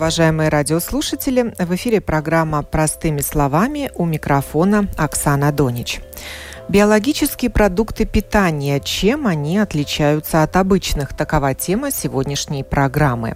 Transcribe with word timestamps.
Уважаемые 0.00 0.48
радиослушатели. 0.48 1.52
В 1.58 1.74
эфире 1.74 2.00
программа 2.00 2.62
«Простыми 2.62 3.20
словами» 3.20 3.90
у 3.94 4.06
микрофона 4.06 4.88
Оксана 4.96 5.52
Донич. 5.52 6.00
Биологические 6.70 7.50
продукты 7.50 8.06
питания. 8.06 8.80
Чем 8.80 9.26
они 9.26 9.58
отличаются 9.58 10.42
от 10.42 10.56
обычных? 10.56 11.14
Такова 11.14 11.52
тема 11.52 11.90
сегодняшней 11.90 12.64
программы. 12.64 13.34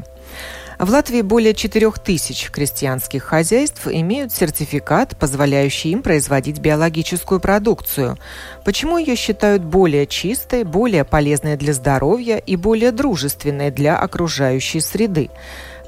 В 0.78 0.88
Латвии 0.88 1.20
более 1.20 1.52
4000 1.52 2.50
крестьянских 2.50 3.24
хозяйств 3.24 3.86
имеют 3.86 4.32
сертификат, 4.32 5.18
позволяющий 5.18 5.90
им 5.90 6.02
производить 6.02 6.60
биологическую 6.60 7.40
продукцию. 7.40 8.16
Почему 8.64 8.96
ее 8.96 9.16
считают 9.16 9.62
более 9.62 10.06
чистой, 10.06 10.64
более 10.64 11.04
полезной 11.04 11.56
для 11.56 11.74
здоровья 11.74 12.38
и 12.38 12.56
более 12.56 12.90
дружественной 12.90 13.70
для 13.70 13.98
окружающей 13.98 14.80
среды? 14.80 15.28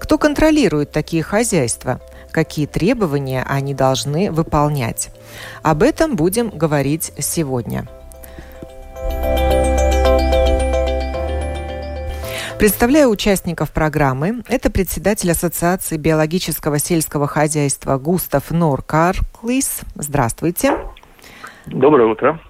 Кто 0.01 0.19
контролирует 0.19 0.93
такие 0.93 1.23
хозяйства? 1.23 2.01
Какие 2.31 2.67
требования 2.67 3.45
они 3.49 3.75
должны 3.75 4.31
выполнять? 4.31 5.11
Об 5.63 5.83
этом 5.83 6.17
будем 6.17 6.51
говорить 6.51 7.13
сегодня. 7.19 7.89
Представляю 12.59 13.11
участников 13.11 13.71
программы. 13.71 14.43
Это 14.49 14.71
председатель 14.71 15.31
Ассоциации 15.31 15.99
биологического 15.99 16.79
сельского 16.79 17.27
хозяйства 17.27 17.99
Густав 17.99 18.51
Норкарклис. 18.51 19.83
Здравствуйте. 19.95 20.79
Доброе 21.67 22.09
утро 22.11 22.41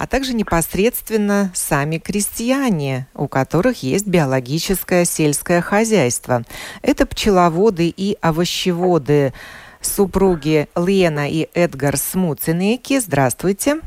а 0.00 0.06
также 0.06 0.32
непосредственно 0.32 1.50
сами 1.52 1.98
крестьяне, 1.98 3.06
у 3.14 3.28
которых 3.28 3.82
есть 3.82 4.06
биологическое 4.06 5.04
сельское 5.04 5.60
хозяйство. 5.60 6.42
Это 6.80 7.04
пчеловоды 7.04 7.92
и 7.94 8.16
овощеводы, 8.22 9.34
супруги 9.82 10.68
Лена 10.74 11.30
и 11.30 11.50
Эдгар 11.52 11.98
Смуцинеки. 11.98 12.98
Здравствуйте. 12.98 13.80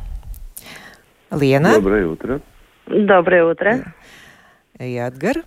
Лена. 1.32 1.74
Доброе 1.74 2.08
утро. 2.08 2.42
Доброе 2.86 3.46
утро. 3.46 3.94
И 4.78 4.94
Эдгар. 4.94 5.38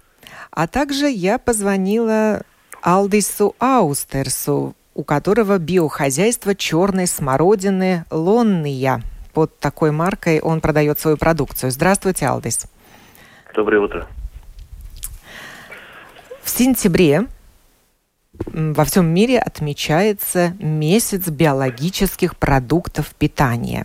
А 0.51 0.67
также 0.67 1.07
я 1.07 1.39
позвонила 1.39 2.43
Алдису 2.83 3.55
Аустерсу, 3.61 4.75
у 4.95 5.05
которого 5.05 5.59
биохозяйство 5.59 6.57
черной 6.57 7.07
смородины 7.07 8.05
Лонния 8.11 9.01
под 9.37 9.59
такой 9.59 9.91
маркой 9.91 10.41
он 10.41 10.63
продает 10.63 10.99
свою 10.99 11.19
продукцию. 11.19 11.71
Здравствуйте, 11.71 12.25
Алдис. 12.25 12.65
Доброе 13.55 13.83
утро. 13.83 14.07
В 16.43 16.49
сентябре 16.49 17.27
во 18.33 18.85
всем 18.87 19.05
мире 19.09 19.39
отмечается 19.39 20.57
месяц 20.59 21.29
биологических 21.29 22.39
продуктов 22.39 23.15
питания. 23.15 23.85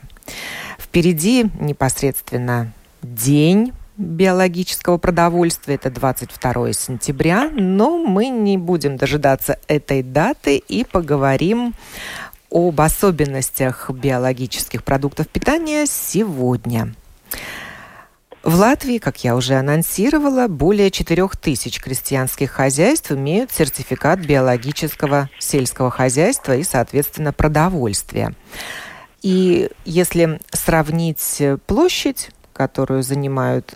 Впереди 0.79 1.51
непосредственно 1.59 2.71
день 3.01 3.73
биологического 3.97 4.99
продовольствия, 4.99 5.75
это 5.75 5.89
22 5.89 6.71
сентября, 6.71 7.49
но 7.53 7.97
мы 7.97 8.29
не 8.29 8.57
будем 8.57 8.95
дожидаться 8.95 9.59
этой 9.67 10.01
даты 10.01 10.55
и 10.55 10.85
поговорим 10.85 11.73
об 12.51 12.81
особенностях 12.81 13.89
биологических 13.89 14.83
продуктов 14.83 15.27
питания 15.29 15.85
сегодня. 15.87 16.93
В 18.43 18.55
Латвии, 18.55 18.97
как 18.97 19.23
я 19.23 19.35
уже 19.35 19.53
анонсировала, 19.53 20.47
более 20.47 20.89
4000 20.89 21.79
крестьянских 21.79 22.51
хозяйств 22.51 23.11
имеют 23.11 23.51
сертификат 23.51 24.19
биологического 24.19 25.29
сельского 25.39 25.91
хозяйства 25.91 26.55
и, 26.55 26.63
соответственно, 26.63 27.33
продовольствия. 27.33 28.33
И 29.21 29.69
если 29.85 30.39
сравнить 30.51 31.41
площадь, 31.67 32.31
которую 32.53 33.03
занимают 33.03 33.75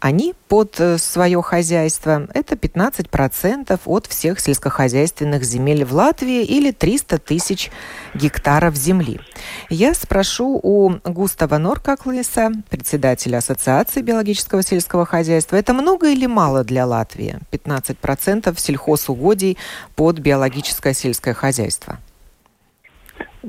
они 0.00 0.34
под 0.48 0.78
э, 0.78 0.98
свое 0.98 1.42
хозяйство. 1.42 2.28
Это 2.34 2.54
15% 2.54 3.80
от 3.84 4.06
всех 4.06 4.40
сельскохозяйственных 4.40 5.44
земель 5.44 5.84
в 5.84 5.94
Латвии 5.94 6.44
или 6.44 6.70
300 6.70 7.18
тысяч 7.18 7.70
гектаров 8.14 8.76
земли. 8.76 9.20
Я 9.68 9.94
спрошу 9.94 10.60
у 10.62 10.90
Густава 11.04 11.58
Норкаклиса, 11.58 12.52
председателя 12.68 13.38
Ассоциации 13.38 14.02
биологического 14.02 14.62
сельского 14.62 15.04
хозяйства, 15.06 15.56
это 15.56 15.74
много 15.74 16.10
или 16.10 16.26
мало 16.26 16.64
для 16.64 16.86
Латвии? 16.86 17.38
15% 17.52 18.58
сельхозугодий 18.58 19.58
под 19.96 20.18
биологическое 20.18 20.94
сельское 20.94 21.34
хозяйство. 21.34 21.98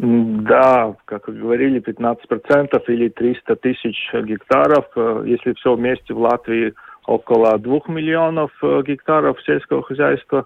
Да, 0.01 0.95
как 1.03 1.27
вы 1.27 1.33
говорили, 1.33 1.81
15% 1.81 2.83
или 2.87 3.09
300 3.09 3.55
тысяч 3.57 4.09
гектаров. 4.13 4.85
Э, 4.95 5.23
если 5.25 5.51
все 5.55 5.75
вместе 5.75 6.13
в 6.13 6.19
Латвии 6.19 6.73
около 7.05 7.57
2 7.57 7.79
миллионов 7.89 8.51
э, 8.63 8.81
гектаров 8.87 9.41
сельского 9.43 9.83
хозяйства, 9.83 10.45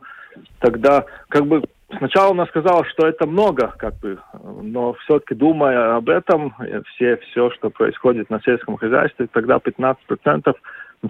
тогда 0.59 1.05
как 1.29 1.45
бы 1.45 1.61
сначала 1.99 2.31
она 2.31 2.47
сказала, 2.47 2.83
что 2.85 3.05
это 3.05 3.27
много, 3.27 3.75
как 3.77 3.93
бы, 3.99 4.17
но 4.63 4.93
все-таки 5.03 5.35
думая 5.35 5.97
об 5.97 6.09
этом, 6.09 6.55
э, 6.59 6.81
все, 6.87 7.17
все, 7.17 7.51
что 7.51 7.69
происходит 7.69 8.31
на 8.31 8.41
сельском 8.41 8.77
хозяйстве, 8.77 9.27
тогда 9.31 9.57
15% 9.57 10.55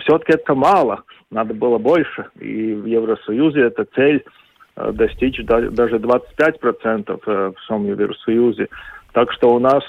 все-таки 0.01 0.33
это 0.33 0.53
мало, 0.53 1.03
надо 1.31 1.53
было 1.53 1.77
больше. 1.77 2.25
И 2.41 2.73
в 2.73 2.87
Евросоюзе 2.87 3.61
эта 3.61 3.85
цель 3.85 4.25
достичь 4.75 5.39
даже 5.45 5.97
25% 5.97 7.21
э, 7.25 7.51
в 7.51 7.53
всем 7.61 7.85
Евросоюзе. 7.85 8.69
Так 9.13 9.31
что 9.31 9.53
у 9.53 9.59
нас, 9.59 9.83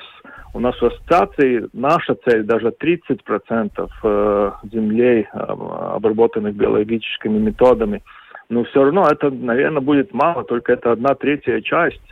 у 0.53 0.61
нас 0.61 0.77
в 0.81 0.85
ассоциации 0.85 1.69
наша 1.73 2.15
цель 2.27 2.43
даже 2.43 2.69
30% 2.69 3.89
э, 4.03 4.51
землей, 4.71 5.27
обработанных 5.33 6.55
биологическими 6.55 7.39
методами. 7.39 8.03
Но 8.51 8.65
все 8.65 8.85
равно 8.85 9.09
это, 9.11 9.31
наверное, 9.31 9.81
будет 9.81 10.13
мало, 10.13 10.45
только 10.45 10.75
это 10.75 10.93
одна 10.93 11.15
третья 11.15 11.61
часть. 11.63 12.03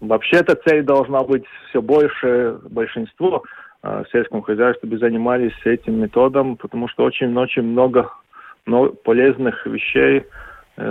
Вообще-то 0.00 0.56
цель 0.66 0.82
должна 0.82 1.20
быть 1.20 1.44
все 1.68 1.82
больше, 1.82 2.58
большинство 2.70 3.42
в 3.82 4.04
сельском 4.12 4.42
хозяйстве 4.42 4.96
занимались 4.96 5.52
этим 5.64 6.00
методом, 6.00 6.56
потому 6.56 6.88
что 6.88 7.04
очень-очень 7.04 7.62
много, 7.62 8.10
много 8.64 8.92
полезных 8.92 9.66
вещей 9.66 10.20
Э, 10.20 10.24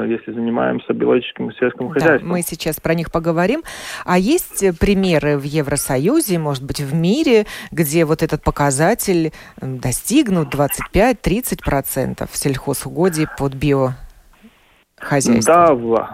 если 0.07 0.31
занимаемся 0.31 0.93
биологическим 0.93 1.49
и 1.49 1.55
сельским 1.55 1.87
да, 1.87 1.93
хозяйством. 1.93 2.29
Мы 2.29 2.41
сейчас 2.41 2.79
про 2.79 2.93
них 2.93 3.11
поговорим. 3.11 3.63
А 4.05 4.17
есть 4.17 4.79
примеры 4.79 5.37
в 5.37 5.43
Евросоюзе, 5.43 6.39
может 6.39 6.65
быть, 6.65 6.79
в 6.79 6.93
мире, 6.93 7.45
где 7.71 8.05
вот 8.05 8.23
этот 8.23 8.43
показатель 8.43 9.31
достигнут 9.61 10.53
25-30% 10.53 12.27
сельхозугодий 12.31 13.27
под 13.37 13.53
био 13.55 13.91
хозяйство. 14.97 15.75
Да, 15.75 16.09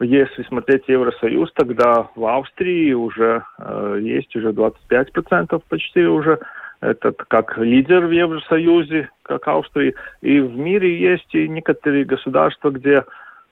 если 0.00 0.42
смотреть 0.44 0.84
Евросоюз, 0.88 1.52
тогда 1.54 2.08
в 2.14 2.24
Австрии 2.24 2.92
уже 2.92 3.42
э, 3.58 3.98
есть 4.00 4.34
уже 4.34 4.50
25% 4.52 5.62
почти 5.68 6.04
уже 6.04 6.38
этот 6.80 7.22
как 7.28 7.58
лидер 7.58 8.06
в 8.06 8.10
Евросоюзе, 8.10 9.10
как 9.22 9.46
Австрии. 9.48 9.94
И 10.22 10.40
в 10.40 10.56
мире 10.56 10.98
есть 10.98 11.34
и 11.34 11.46
некоторые 11.48 12.04
государства, 12.04 12.70
где 12.70 13.04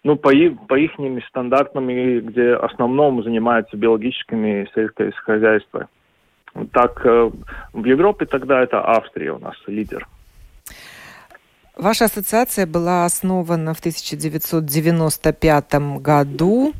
ну, 0.08 0.16
по, 0.16 0.31
их, 0.31 0.55
по 0.69 0.75
их 0.75 0.93
стандартам, 1.28 1.87
где 1.87 2.55
основном 2.55 3.22
занимаются 3.22 3.76
биологическими 3.76 4.66
сельское 4.75 5.12
хозяйство. 5.12 5.88
Так, 6.72 7.05
э, 7.05 7.31
в 7.75 7.84
Европе 7.84 8.25
тогда 8.25 8.62
это 8.62 8.82
Австрия 8.82 9.32
у 9.32 9.38
нас 9.38 9.55
лидер. 9.66 10.08
Ваша 11.76 12.06
ассоциация 12.06 12.66
была 12.66 13.05
основана 13.05 13.75
в 13.75 13.81
1995 13.81 15.75
году, 16.00 16.72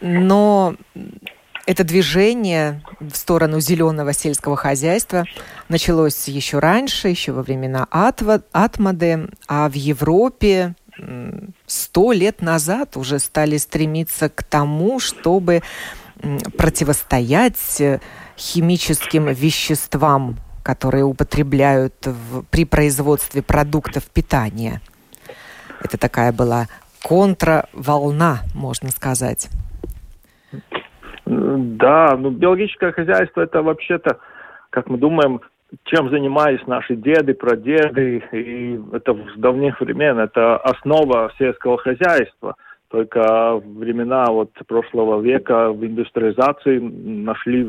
но 0.00 0.74
это 1.64 1.84
движение 1.84 2.82
в 2.98 3.14
сторону 3.14 3.60
зеленого 3.60 4.12
сельского 4.12 4.56
хозяйства 4.56 5.24
началось 5.68 6.26
еще 6.26 6.58
раньше, 6.58 7.06
еще 7.06 7.30
во 7.30 7.42
времена 7.42 7.86
Атмады, 7.92 9.28
а 9.46 9.68
в 9.68 9.74
Европе 9.74 10.74
сто 11.66 12.12
лет 12.12 12.42
назад 12.42 12.96
уже 12.96 13.18
стали 13.18 13.56
стремиться 13.56 14.28
к 14.28 14.42
тому, 14.42 15.00
чтобы 15.00 15.62
противостоять 16.56 17.82
химическим 18.36 19.26
веществам, 19.28 20.36
которые 20.62 21.04
употребляют 21.04 22.06
в, 22.06 22.42
при 22.44 22.64
производстве 22.64 23.42
продуктов 23.42 24.04
питания. 24.04 24.80
Это 25.82 25.96
такая 25.96 26.32
была 26.32 26.66
контраволна, 27.02 28.40
можно 28.54 28.90
сказать. 28.90 29.48
Да, 31.24 32.16
ну 32.16 32.30
биологическое 32.30 32.92
хозяйство 32.92 33.40
это 33.42 33.62
вообще-то, 33.62 34.18
как 34.70 34.88
мы 34.88 34.98
думаем, 34.98 35.40
чем 35.84 36.10
занимались 36.10 36.66
наши 36.66 36.96
деды, 36.96 37.34
прадеды, 37.34 38.22
и 38.32 38.80
это 38.92 39.14
с 39.14 39.38
давних 39.38 39.80
времен, 39.80 40.18
это 40.18 40.56
основа 40.56 41.32
сельского 41.38 41.78
хозяйства. 41.78 42.56
Только 42.88 43.60
времена 43.64 44.24
вот 44.26 44.50
прошлого 44.66 45.20
века 45.20 45.70
в 45.70 45.84
индустриализации 45.84 46.78
нашли 46.78 47.68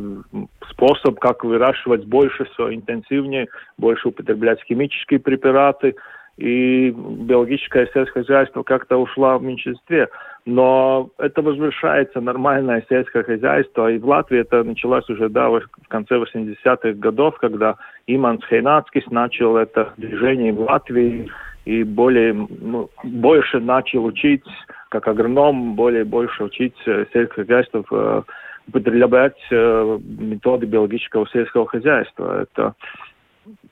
способ, 0.72 1.20
как 1.20 1.44
выращивать 1.44 2.06
больше, 2.06 2.46
все 2.46 2.74
интенсивнее, 2.74 3.48
больше 3.78 4.08
употреблять 4.08 4.64
химические 4.64 5.20
препараты, 5.20 5.96
и 6.42 6.92
биологическое 6.92 7.88
сельское 7.94 8.24
хозяйство 8.24 8.64
как-то 8.64 8.98
ушло 8.98 9.38
в 9.38 9.44
меньшинстве 9.44 10.10
но 10.46 11.10
это 11.20 11.42
возвращается 11.42 12.20
нормальное 12.20 12.84
сельское 12.90 13.24
хозяйство, 13.24 13.92
и 13.92 14.00
в 14.00 14.08
Латвии 14.08 14.40
это 14.40 14.64
началось 14.64 15.08
уже 15.10 15.30
да, 15.30 15.50
в 15.50 15.62
конце 15.88 16.16
80-х 16.16 16.94
годов, 16.94 17.38
когда 17.38 17.76
Иманс 18.08 18.44
Хейнацкис 18.50 19.06
начал 19.12 19.58
это 19.58 19.94
движение 19.98 20.52
в 20.52 20.62
Латвии, 20.62 21.30
и 21.66 21.84
более, 21.84 22.34
ну, 22.34 22.90
больше 23.04 23.60
начал 23.60 24.06
учить, 24.06 24.44
как 24.90 25.08
агроном, 25.08 25.76
более 25.76 26.06
больше 26.06 26.44
учить 26.44 26.76
э, 26.88 27.06
сельское 27.14 27.46
хозяйство, 27.46 27.86
э, 27.92 28.22
употреблять 28.68 29.38
э, 29.52 30.00
методы 30.18 30.66
биологического 30.66 31.28
сельского 31.30 31.68
хозяйства. 31.68 32.42
Это 32.42 32.74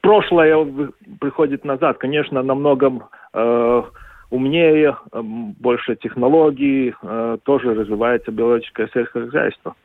прошлое 0.10 0.92
приходит 1.20 1.64
назад. 1.66 2.00
Конечно, 2.00 2.42
на 2.42 2.56
многом 2.56 3.04
э, 3.34 3.84
умнее, 4.32 4.98
э, 5.12 5.22
больше 5.22 5.96
технологий, 5.98 6.96
э, 7.00 7.38
тоже 7.44 7.76
развивается 7.76 8.32
биологическое 8.32 8.90
сельское 8.92 9.26
хозяйство. 9.28 9.76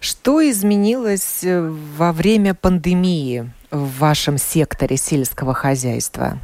Что 0.00 0.40
изменилось 0.40 1.42
э, 1.44 1.68
во 1.98 2.12
время 2.12 2.54
пандемии 2.54 3.46
в 3.72 3.98
вашем 3.98 4.38
секторе 4.38 4.96
сельского 4.96 5.52
хозяйства? 5.52 6.38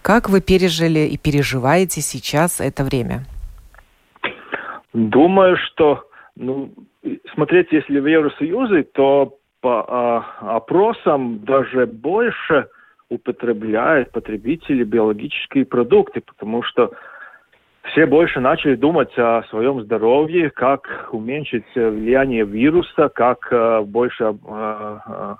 Как 0.00 0.30
вы 0.30 0.40
пережили 0.40 1.00
и 1.00 1.18
переживаете 1.18 2.00
сейчас 2.00 2.62
это 2.62 2.82
время? 2.82 3.26
Думаю, 4.94 5.58
что 5.58 6.08
ну, 6.34 6.72
смотреть, 7.34 7.68
если 7.72 8.00
в 8.00 8.06
Евросоюзе, 8.06 8.84
то 8.84 9.34
по 9.68 9.84
а, 9.86 10.56
опросам 10.56 11.40
даже 11.44 11.86
больше 11.86 12.68
употребляют 13.10 14.10
потребители 14.12 14.82
биологические 14.82 15.66
продукты, 15.66 16.22
потому 16.22 16.62
что 16.62 16.92
все 17.82 18.06
больше 18.06 18.40
начали 18.40 18.76
думать 18.76 19.12
о 19.18 19.42
своем 19.50 19.82
здоровье, 19.82 20.48
как 20.50 21.08
уменьшить 21.12 21.66
влияние 21.74 22.46
вируса, 22.46 23.10
как 23.10 23.48
э, 23.50 23.80
больше 23.82 24.24
э, 24.24 24.98
э, 25.06 25.34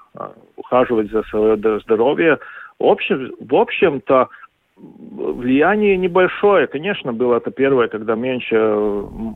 ухаживать 0.56 1.10
за 1.10 1.22
свое 1.24 1.56
здоровье. 1.80 2.38
В, 2.78 2.84
общем, 2.84 3.32
в 3.40 3.54
общем-то, 3.54 4.28
влияние 4.76 5.96
небольшое. 5.96 6.66
Конечно, 6.66 7.12
было 7.14 7.36
это 7.36 7.50
первое, 7.50 7.88
когда 7.88 8.14
меньше, 8.14 8.56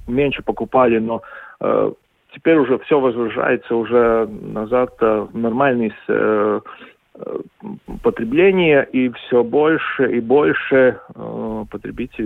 меньше 0.06 0.42
покупали, 0.42 0.98
но 0.98 1.22
э, 1.60 1.92
теперь 2.34 2.56
уже 2.56 2.78
все 2.80 3.00
возвращается 3.00 3.74
уже 3.74 4.26
назад 4.26 4.94
в 5.00 5.30
нормальный 5.32 5.92
э, 6.08 6.60
потребление, 8.02 8.88
и 8.92 9.10
все 9.10 9.44
больше 9.44 10.16
и 10.16 10.20
больше 10.20 10.98
э, 11.14 11.64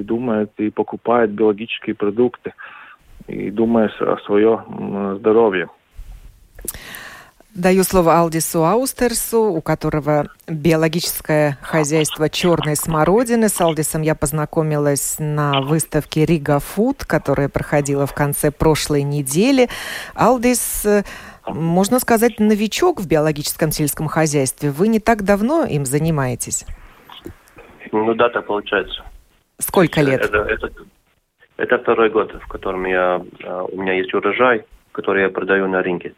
думают 0.05 0.51
и 0.59 0.71
покупают 0.71 1.31
биологические 1.33 1.95
продукты, 1.95 2.55
и 3.27 3.51
думают 3.51 3.93
о 4.01 4.17
своем 4.19 5.17
здоровье. 5.19 5.69
Даю 7.57 7.85
слово 7.85 8.21
Алдису 8.21 8.67
Аустерсу, 8.67 9.45
у 9.45 9.63
которого 9.63 10.27
биологическое 10.47 11.57
хозяйство 11.63 12.29
черной 12.29 12.77
смородины. 12.77 13.49
С 13.49 13.59
Алдисом 13.63 14.03
я 14.03 14.15
познакомилась 14.15 15.17
на 15.19 15.63
выставке 15.63 16.27
Рига 16.27 16.59
Фуд, 16.59 17.07
которая 17.07 17.49
проходила 17.49 18.07
в 18.07 18.13
конце 18.13 18.51
прошлой 18.51 19.05
недели. 19.05 19.71
Алдис 20.15 20.87
можно 21.47 21.99
сказать, 21.99 22.41
новичок 22.41 23.01
в 23.01 23.09
биологическом 23.09 23.71
сельском 23.71 24.09
хозяйстве. 24.09 24.71
Вы 24.71 24.89
не 24.89 25.01
так 25.01 25.23
давно 25.23 25.65
им 25.65 25.87
занимаетесь? 25.87 26.67
Ну 27.91 28.15
да, 28.15 28.29
так 28.29 28.47
получается. 28.47 29.03
Сколько 29.59 30.03
лет? 30.03 30.21
Это, 30.21 30.39
это, 30.39 30.71
это 31.57 31.79
второй 31.79 32.11
год, 32.11 32.33
в 32.35 32.49
котором 32.49 32.85
я, 32.85 33.23
а, 33.45 33.65
у 33.65 33.81
меня 33.81 33.95
есть 33.95 34.13
урожай, 34.13 34.65
который 34.93 35.23
я 35.23 35.31
продаю 35.31 35.69
на 35.69 35.83
рынке. 35.83 36.13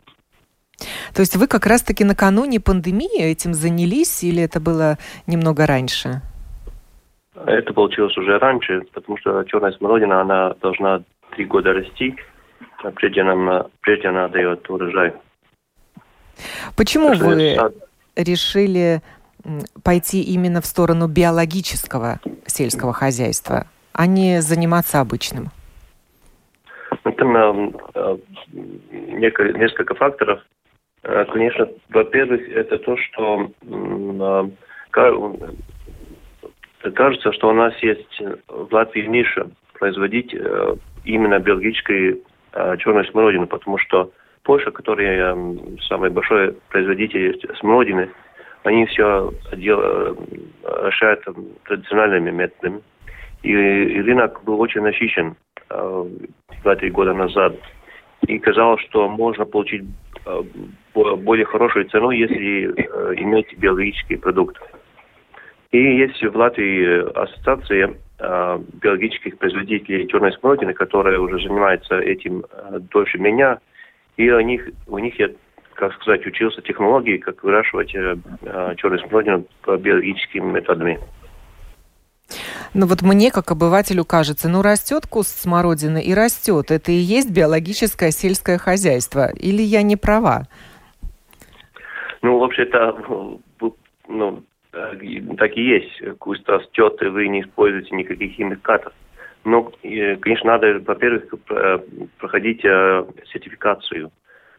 То 1.15 1.21
есть 1.21 1.37
вы 1.37 1.47
как 1.47 1.67
раз-таки 1.67 2.05
накануне 2.05 2.61
пандемии 2.61 3.23
этим 3.23 3.55
занялись 3.55 4.23
или 4.23 4.43
это 4.43 4.61
было 4.61 4.99
немного 5.27 5.67
раньше? 5.67 6.23
Это 7.47 7.73
получилось 7.73 8.17
уже 8.17 8.39
раньше, 8.39 8.83
потому 8.93 9.17
что 9.19 9.45
черная 9.45 9.73
смородина, 9.73 10.21
она 10.21 10.55
должна 10.61 11.03
три 11.31 11.45
года 11.45 11.73
расти, 11.73 12.17
прежде, 12.95 13.23
нам, 13.23 13.67
прежде 13.81 14.09
она 14.09 14.29
дает 14.29 14.69
урожай. 14.69 15.13
Почему 16.77 17.11
так 17.11 17.23
вы 17.23 17.43
это... 17.43 17.73
решили 18.17 19.03
пойти 19.83 20.23
именно 20.23 20.61
в 20.61 20.67
сторону 20.67 21.07
биологического 21.09 22.21
сельского 22.47 22.93
хозяйства, 22.93 23.67
а 23.93 24.07
не 24.07 24.41
заниматься 24.43 25.01
обычным? 25.01 25.51
Там 27.17 27.37
э, 27.37 28.17
несколько 28.53 29.95
факторов. 29.95 30.41
Э, 31.09 31.25
конечно, 31.25 31.69
во-первых, 31.91 32.49
это 32.51 32.79
то, 32.79 32.97
что 32.97 33.51
э, 33.63 34.49
кажется, 36.93 37.33
что 37.33 37.49
у 37.49 37.53
нас 37.53 37.75
есть 37.83 38.23
в 38.49 38.73
Латвии 38.73 39.07
ниша 39.07 39.51
производить 39.75 40.35
именно 41.05 41.39
биологические 41.39 42.19
Э, 42.53 42.77
черную 42.79 43.05
смородину, 43.05 43.47
потому 43.47 43.79
что 43.79 44.11
Польша, 44.43 44.71
который 44.71 45.79
самый 45.83 46.11
большой 46.11 46.57
производитель 46.71 47.39
смородины, 47.59 48.11
они 48.65 48.87
все 48.87 49.31
дел, 49.53 50.17
решают 50.65 51.25
традиционными 51.65 52.31
методами. 52.31 52.81
И, 53.43 53.55
рынок 53.55 54.43
был 54.45 54.59
очень 54.61 54.81
насыщен 54.81 55.37
э, 55.69 56.05
два-три 56.63 56.91
года 56.91 57.13
назад. 57.13 57.55
И 58.29 58.39
казалось, 58.39 58.83
что 58.83 59.09
можно 59.09 59.47
получить 59.47 59.85
э, 60.27 60.43
более 60.95 61.47
хорошую 61.47 61.89
цену, 61.89 62.11
если 62.11 62.69
э, 62.77 63.15
иметь 63.17 63.57
биологические 63.57 64.19
продукты. 64.19 64.61
И 65.73 65.79
есть 65.79 66.23
в 66.23 66.37
Латвии 66.37 67.11
ассоциация 67.19 67.95
э, 68.19 68.59
биологических 68.83 69.39
производителей 69.39 70.07
черной 70.09 70.33
смородины, 70.33 70.75
которая 70.75 71.19
уже 71.19 71.39
занимается 71.39 71.99
этим 71.99 72.45
дольше 72.93 73.17
меня. 73.19 73.61
И 74.19 74.31
у 74.31 74.41
них, 74.41 74.69
у 74.87 74.99
них 74.99 75.19
я, 75.19 75.31
как 75.73 75.95
сказать, 75.95 76.27
учился 76.27 76.61
технологии, 76.61 77.17
как 77.17 77.43
выращивать 77.43 77.93
черную 77.93 79.01
смородину 79.09 79.47
по 79.63 79.79
биологическим 79.79 80.53
методами. 80.53 81.01
Ну 82.75 82.87
вот 82.87 83.03
мне, 83.03 83.31
как 83.31 83.51
обывателю, 83.51 84.05
кажется, 84.05 84.49
ну 84.49 84.63
растет 84.63 85.07
куст 85.07 85.41
смородины 85.41 86.03
и 86.03 86.15
растет. 86.15 86.71
Это 86.71 86.93
и 86.93 86.97
есть 86.97 87.31
биологическое 87.31 88.11
сельское 88.11 88.59
хозяйство. 88.59 89.31
Или 89.33 89.63
я 89.63 89.83
не 89.83 89.97
права? 89.97 90.47
Ну, 92.23 92.39
вообще-то, 92.39 93.39
ну, 94.09 94.43
так 94.71 95.57
и 95.57 95.63
есть. 95.63 96.19
Куст 96.19 96.49
растет, 96.49 97.01
и 97.03 97.07
вы 97.07 97.29
не 97.29 97.43
используете 97.43 97.95
никаких 97.95 98.33
химикатов. 98.33 98.93
Но, 99.45 99.73
конечно, 99.83 100.53
надо, 100.53 100.81
во-первых, 100.85 101.25
проходить 102.19 102.65
э, 102.65 103.05
сертификацию. 103.33 104.11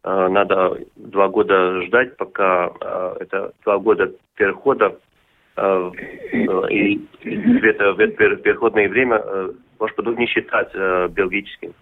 Э, 0.03 0.27
надо 0.29 0.79
два 0.95 1.27
года 1.27 1.81
ждать, 1.83 2.17
пока 2.17 2.71
э, 2.81 3.15
это 3.19 3.51
два 3.65 3.77
года 3.77 4.11
перехода 4.35 4.97
и 6.69 6.97
в 7.23 7.63
это, 7.63 7.93
в 7.93 7.99
это 7.99 8.35
переходное 8.37 8.87
время 8.87 9.21
ваш 9.77 9.93
продукт 9.95 10.19
не 10.19 10.27
считать 10.27 10.73
биологическим. 10.73 11.73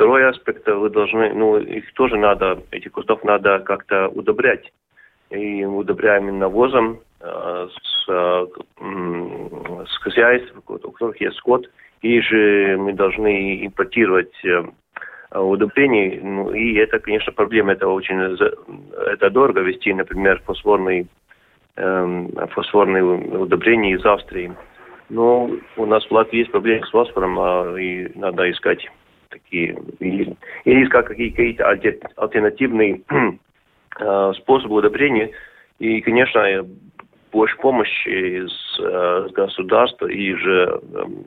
Второй 0.00 0.26
аспект, 0.26 0.66
вы 0.66 0.88
должны, 0.88 1.34
ну, 1.34 1.58
их 1.58 1.92
тоже 1.92 2.16
надо, 2.16 2.62
этих 2.70 2.92
кустов 2.92 3.22
надо 3.22 3.58
как-то 3.58 4.08
удобрять. 4.08 4.72
И 5.28 5.62
удобряем 5.62 6.38
навозом 6.38 7.00
э, 7.20 7.68
с, 7.70 8.08
э, 8.08 8.46
с 9.86 9.96
хозяйств, 9.98 10.54
у 10.66 10.90
которых 10.90 11.20
есть 11.20 11.36
скот, 11.36 11.68
и 12.00 12.18
же 12.22 12.78
мы 12.78 12.94
должны 12.94 13.66
импортировать 13.66 14.32
э, 14.42 14.62
удобрений. 15.38 16.18
Ну, 16.22 16.50
и 16.50 16.76
это, 16.76 16.98
конечно, 16.98 17.32
проблема. 17.32 17.72
Это 17.72 17.86
очень 17.86 18.18
это 19.12 19.28
дорого 19.28 19.60
вести, 19.60 19.92
например, 19.92 20.40
фосфорный, 20.46 21.02
э, 21.02 21.06
фосфорные 21.76 23.02
удобрения 23.02 23.92
из 23.92 24.04
Австрии. 24.04 24.52
Но 25.10 25.50
у 25.76 25.86
нас 25.86 26.04
в 26.04 26.12
Латвии 26.12 26.38
есть 26.38 26.52
проблемы 26.52 26.86
с 26.86 26.90
фосфором, 26.90 27.38
а, 27.38 27.76
и 27.76 28.08
надо 28.16 28.50
искать 28.50 28.88
такие, 29.28 29.76
или, 29.98 30.36
искать 30.64 31.06
какие-то 31.06 31.68
альтернативные 32.16 33.02
э, 34.00 34.32
способы 34.36 34.76
удобрения. 34.76 35.30
И, 35.78 36.00
конечно, 36.00 36.64
больше 37.32 37.56
помощи 37.56 38.08
из 38.08 38.52
э, 38.80 39.28
государства 39.32 40.06
и 40.06 40.34
же 40.34 40.80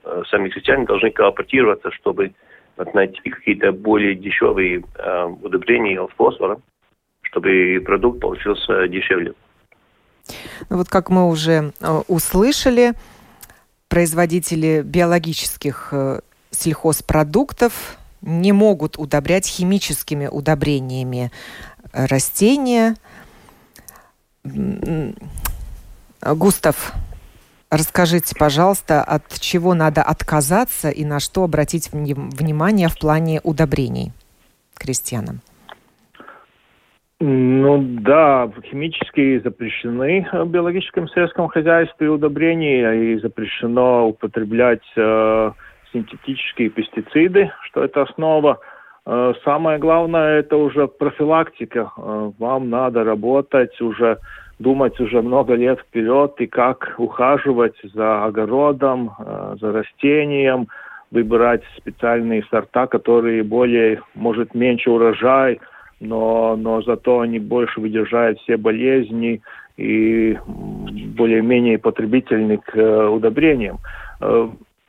э, 0.04 0.24
сами 0.30 0.50
крестьяне 0.50 0.86
должны 0.86 1.12
кооперироваться, 1.12 1.92
чтобы 1.92 2.34
найти 2.94 3.30
какие-то 3.30 3.72
более 3.72 4.16
дешевые 4.16 4.84
э, 4.96 5.26
удобрения 5.42 6.06
фосфора, 6.18 6.60
чтобы 7.24 7.82
продукт 7.86 8.20
получился 8.20 8.88
дешевле. 8.88 9.34
Ну 10.70 10.78
вот 10.78 10.90
как 10.90 11.10
мы 11.10 11.28
уже 11.28 11.74
э, 11.80 12.02
услышали, 12.08 12.94
производители 13.90 14.82
биологических 14.82 15.90
э, 15.92 16.20
сельхозпродуктов 16.52 17.98
не 18.22 18.52
могут 18.52 18.98
удобрять 18.98 19.46
химическими 19.48 20.28
удобрениями 20.28 21.32
э, 21.92 22.06
растения. 22.06 22.96
Густав, 26.22 26.94
расскажите, 27.70 28.36
пожалуйста, 28.36 29.04
от 29.04 29.40
чего 29.40 29.74
надо 29.74 30.04
отказаться 30.04 30.90
и 30.90 31.06
на 31.06 31.20
что 31.20 31.44
обратить 31.44 31.92
внимание 31.92 32.90
в 32.90 32.98
плане 32.98 33.42
удобрений 33.44 34.12
крестьянам? 34.76 35.42
Ну 37.26 37.82
да, 38.02 38.52
химические 38.70 39.40
запрещены 39.40 40.28
в 40.34 40.46
биологическом 40.50 41.08
сельском 41.08 41.48
хозяйстве 41.48 42.10
удобрения 42.10 42.92
и 42.92 43.18
запрещено 43.18 44.10
употреблять 44.10 44.84
э, 44.98 45.52
синтетические 45.94 46.68
пестициды, 46.68 47.50
что 47.62 47.86
это 47.86 48.02
основа. 48.02 48.60
Э, 49.06 49.32
самое 49.46 49.80
главное 49.80 50.40
это 50.40 50.58
уже 50.58 50.90
профилактика. 50.90 51.94
Э, 51.96 52.32
вам 52.38 52.70
надо 52.70 53.06
работать 53.06 53.80
уже, 53.80 54.18
думать 54.60 55.00
уже 55.00 55.22
много 55.22 55.54
лет 55.54 55.80
вперед 55.80 56.34
и 56.40 56.48
как 56.48 56.96
ухаживать 56.98 57.78
за 57.94 58.26
огородом, 58.26 59.12
э, 59.18 59.56
за 59.62 59.72
растением, 59.72 60.68
выбирать 61.10 61.64
специальные 61.78 62.44
сорта, 62.52 62.86
которые 62.88 63.44
более, 63.44 64.02
может, 64.14 64.54
меньше 64.54 64.92
урожай, 64.92 65.62
но, 66.04 66.56
но 66.56 66.82
зато 66.82 67.22
они 67.22 67.40
больше 67.40 67.80
выдержают 67.80 68.40
все 68.40 68.58
болезни 68.58 69.42
и 69.78 70.38
более-менее 70.46 71.80
потребительны 71.80 72.58
к 72.58 73.10
удобрениям. 73.10 73.80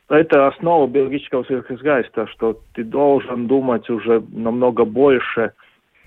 Это 0.08 0.48
основа 0.48 0.86
биологического 0.86 1.46
сельскохозяйства, 1.46 2.26
что 2.26 2.58
ты 2.74 2.84
должен 2.84 3.46
думать 3.46 3.88
уже 3.88 4.22
намного 4.32 4.84
больше, 4.84 5.52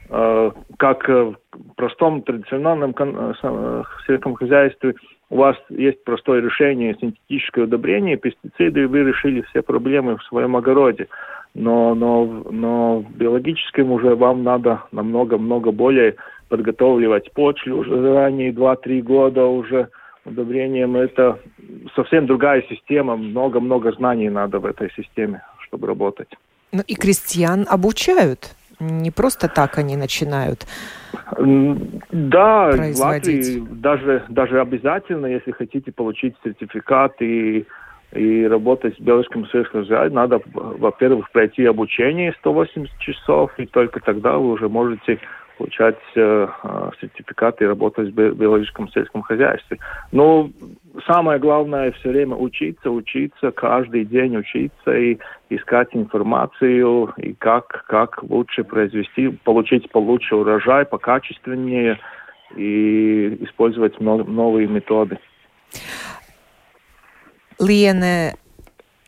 э, 0.10 0.52
как 0.78 1.10
в 1.10 1.36
простом 1.76 2.22
традиционном 2.22 2.94
э, 2.98 3.84
сельском 4.06 4.36
хозяйстве 4.36 4.94
у 5.30 5.38
вас 5.38 5.58
есть 5.70 6.04
простое 6.04 6.42
решение 6.42 6.96
синтетическое 7.00 7.66
удобрение, 7.66 8.18
пестициды, 8.18 8.84
и 8.84 8.86
вы 8.86 9.00
решили 9.00 9.42
все 9.42 9.62
проблемы 9.62 10.18
в 10.18 10.24
своем 10.24 10.56
огороде. 10.56 11.08
Но, 11.54 11.96
но, 11.96 12.26
но 12.50 13.00
в 13.00 13.12
биологическом 13.18 13.92
уже 13.92 14.16
вам 14.16 14.44
надо 14.44 14.84
намного-много 14.92 15.72
более 15.72 16.16
подготавливать 16.50 17.32
почву 17.34 17.78
уже 17.78 18.00
заранее, 18.00 18.52
2-3 18.52 19.02
года 19.02 19.46
уже 19.46 19.90
удобрением. 20.24 20.96
Это 20.96 21.40
совсем 21.96 22.26
другая 22.26 22.64
система, 22.70 23.18
много-много 23.18 23.92
знаний 23.94 24.30
надо 24.30 24.60
в 24.60 24.66
этой 24.66 24.92
системе, 24.92 25.42
чтобы 25.60 25.88
работать. 25.88 26.30
Ну 26.72 26.84
и 26.86 26.96
крестьян 26.96 27.66
обучают. 27.70 28.56
Не 28.80 29.12
просто 29.12 29.48
так 29.48 29.78
они 29.78 29.98
начинают. 29.98 30.66
Да, 32.12 32.72
в 32.72 33.00
Латвии 33.00 33.64
даже, 33.72 34.24
даже 34.30 34.62
обязательно, 34.62 35.26
если 35.26 35.52
хотите 35.52 35.92
получить 35.92 36.36
сертификат 36.44 37.20
и, 37.22 37.66
и 38.14 38.48
работать 38.48 38.96
с 38.96 39.00
белорусским 39.00 39.48
сельским 39.48 39.84
надо, 40.14 40.42
во-первых, 40.54 41.32
пройти 41.32 41.66
обучение 41.66 42.34
180 42.40 43.00
часов, 43.00 43.52
и 43.58 43.66
только 43.66 44.00
тогда 44.00 44.38
вы 44.38 44.52
уже 44.52 44.70
можете 44.70 45.20
получать 45.58 45.98
э, 46.16 46.48
э, 46.64 46.90
сертификаты 47.02 47.64
и 47.64 47.68
работать 47.68 48.10
в 48.10 48.12
биологическом 48.12 48.90
сельском 48.90 49.22
хозяйстве. 49.22 49.80
Но 50.12 50.50
самое 51.06 51.40
главное 51.40 51.92
все 51.94 52.10
время 52.10 52.36
учиться, 52.36 52.92
учиться, 52.92 53.52
каждый 53.52 54.06
день 54.06 54.38
учиться 54.38 54.92
и 54.92 55.18
искать 55.50 55.90
информацию, 55.94 57.14
и 57.18 57.34
как, 57.34 57.86
как 57.88 58.24
лучше 58.24 58.64
произвести, 58.64 59.30
получить 59.30 59.90
получше 59.92 60.36
урожай, 60.36 60.86
покачественнее 60.86 62.00
и 62.56 63.38
использовать 63.44 64.00
новые 64.00 64.68
методы. 64.68 65.20
Лена 67.60 68.34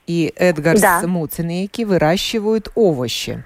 и 0.07 0.33
Эдгар 0.35 0.79
да. 0.79 1.01
Муцинейки 1.05 1.83
выращивают 1.83 2.69
овощи. 2.75 3.43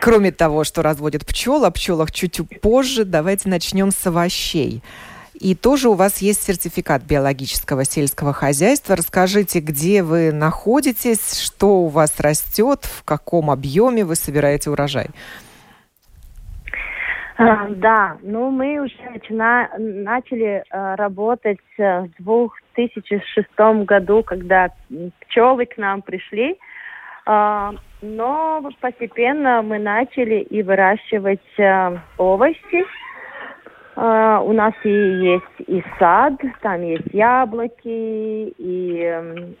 Кроме 0.00 0.32
того, 0.32 0.64
что 0.64 0.82
разводят 0.82 1.26
пчел, 1.26 1.64
о 1.64 1.70
пчелах 1.70 2.10
чуть 2.10 2.40
позже, 2.60 3.04
давайте 3.04 3.50
начнем 3.50 3.90
с 3.90 4.06
овощей. 4.06 4.82
И 5.34 5.54
тоже 5.54 5.88
у 5.88 5.94
вас 5.94 6.18
есть 6.18 6.42
сертификат 6.42 7.02
биологического 7.02 7.84
сельского 7.84 8.32
хозяйства. 8.32 8.96
Расскажите, 8.96 9.60
где 9.60 10.02
вы 10.02 10.32
находитесь, 10.32 11.40
что 11.40 11.82
у 11.82 11.88
вас 11.88 12.18
растет, 12.18 12.84
в 12.84 13.04
каком 13.04 13.50
объеме 13.50 14.04
вы 14.04 14.16
собираете 14.16 14.70
урожай. 14.70 15.08
А, 17.36 17.68
да, 17.68 18.18
ну 18.22 18.50
мы 18.50 18.80
уже 18.80 18.94
начина, 19.10 19.70
начали 19.78 20.62
э, 20.70 20.94
работать 20.96 21.58
в 21.78 22.08
2006 22.74 23.48
году, 23.86 24.22
когда 24.22 24.68
пчелы 25.20 25.64
к 25.64 25.78
нам 25.78 26.02
пришли. 26.02 26.58
А, 27.26 27.72
но 28.02 28.62
постепенно 28.80 29.62
мы 29.62 29.78
начали 29.78 30.40
и 30.40 30.62
выращивать 30.62 31.40
э, 31.58 31.98
овощи. 32.16 32.84
Э, 33.96 34.40
у 34.42 34.52
нас 34.52 34.72
и 34.84 34.88
есть 34.88 35.68
и 35.68 35.82
сад, 35.98 36.34
там 36.62 36.82
есть 36.82 37.12
яблоки, 37.12 38.54
и 38.56 39.54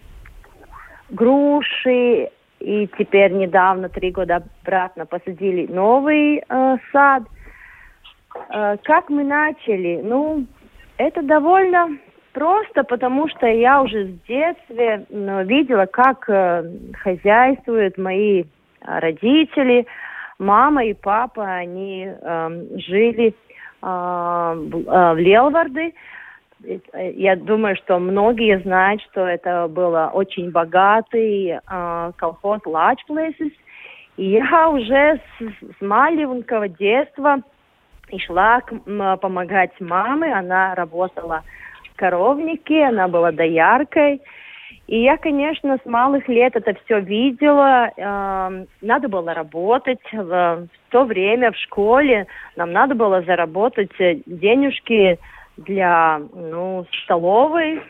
груши, 1.10 2.30
и 2.60 2.88
теперь 2.98 3.32
недавно, 3.32 3.88
три 3.88 4.10
года 4.10 4.42
обратно, 4.62 5.06
посадили 5.06 5.66
новый 5.66 6.42
э, 6.48 6.76
сад. 6.92 7.24
Э, 8.48 8.76
как 8.82 9.10
мы 9.10 9.24
начали? 9.24 10.00
Ну, 10.02 10.46
это 10.96 11.22
довольно 11.22 11.98
Просто 12.32 12.84
потому, 12.84 13.28
что 13.28 13.46
я 13.46 13.82
уже 13.82 14.06
с 14.06 14.28
детства 14.28 15.04
ну, 15.10 15.42
видела, 15.44 15.86
как 15.86 16.28
э, 16.28 16.62
хозяйствуют 17.02 17.98
мои 17.98 18.44
а, 18.82 19.00
родители. 19.00 19.86
Мама 20.38 20.84
и 20.84 20.94
папа, 20.94 21.44
они 21.44 22.06
э, 22.08 22.66
жили 22.76 23.28
э, 23.28 23.34
в 23.82 25.16
Лелварде. 25.18 25.92
Я 26.94 27.36
думаю, 27.36 27.74
что 27.76 27.98
многие 27.98 28.60
знают, 28.60 29.02
что 29.10 29.26
это 29.26 29.66
был 29.68 29.94
очень 30.12 30.50
богатый 30.52 31.58
э, 31.58 32.12
колхоз 32.16 32.60
Large 32.64 32.98
Places. 33.08 33.52
И 34.16 34.30
я 34.30 34.68
уже 34.68 35.20
с, 35.38 35.44
с 35.78 35.80
маленького 35.80 36.68
детства 36.68 37.40
и 38.08 38.18
шла 38.18 38.60
к, 38.60 38.72
помогать 39.18 39.72
маме. 39.80 40.32
Она 40.32 40.74
работала 40.74 41.42
коровнике, 42.00 42.84
она 42.86 43.08
была 43.08 43.30
дояркой. 43.30 44.22
И 44.86 45.02
я, 45.02 45.18
конечно, 45.18 45.78
с 45.82 45.86
малых 45.88 46.26
лет 46.28 46.56
это 46.56 46.74
все 46.84 47.00
видела. 47.00 47.90
Э, 47.96 48.64
надо 48.80 49.08
было 49.08 49.34
работать. 49.34 50.00
В, 50.12 50.66
то 50.88 51.04
время 51.04 51.52
в 51.52 51.56
школе 51.56 52.26
нам 52.56 52.72
надо 52.72 52.94
было 52.94 53.22
заработать 53.22 53.92
денежки 54.26 55.18
для 55.56 56.20
ну, 56.34 56.86
столовой. 57.04 57.82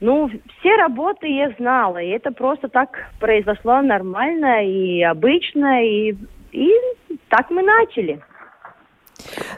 Ну, 0.00 0.30
все 0.58 0.76
работы 0.76 1.26
я 1.26 1.50
знала, 1.58 1.98
и 1.98 2.10
это 2.10 2.30
просто 2.30 2.68
так 2.68 2.90
произошло 3.18 3.80
нормально 3.80 4.64
и 4.64 5.02
обычно, 5.02 5.84
и, 5.84 6.14
и 6.52 6.70
так 7.28 7.50
мы 7.50 7.62
начали. 7.62 8.20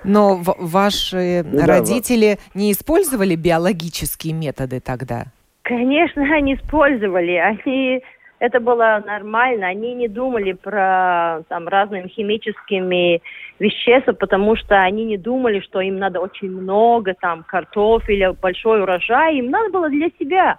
Но 0.05 0.41
ваши 0.43 1.43
ну, 1.45 1.67
родители 1.67 2.37
да, 2.37 2.61
не 2.61 2.73
использовали 2.73 3.35
биологические 3.35 4.35
методы 4.35 4.81
тогда? 4.81 5.27
Конечно, 5.63 6.23
они 6.35 6.55
использовали. 6.55 7.35
Они 7.35 8.03
это 8.41 8.59
было 8.59 9.03
нормально. 9.07 9.69
Они 9.69 9.95
не 9.95 10.09
думали 10.09 10.53
про 10.53 11.43
там 11.49 11.69
разными 11.69 12.09
химическими 12.09 13.23
вещества, 13.59 14.15
потому 14.15 14.57
что 14.57 14.81
они 14.81 15.05
не 15.05 15.19
думали, 15.19 15.61
что 15.61 15.81
им 15.81 15.99
надо 15.99 16.21
очень 16.21 16.51
много 16.51 17.15
там 17.21 17.45
картофеля, 17.45 18.33
большой 18.33 18.83
урожай. 18.83 19.37
Им 19.37 19.51
надо 19.51 19.71
было 19.71 19.89
для 19.91 20.09
себя. 20.19 20.59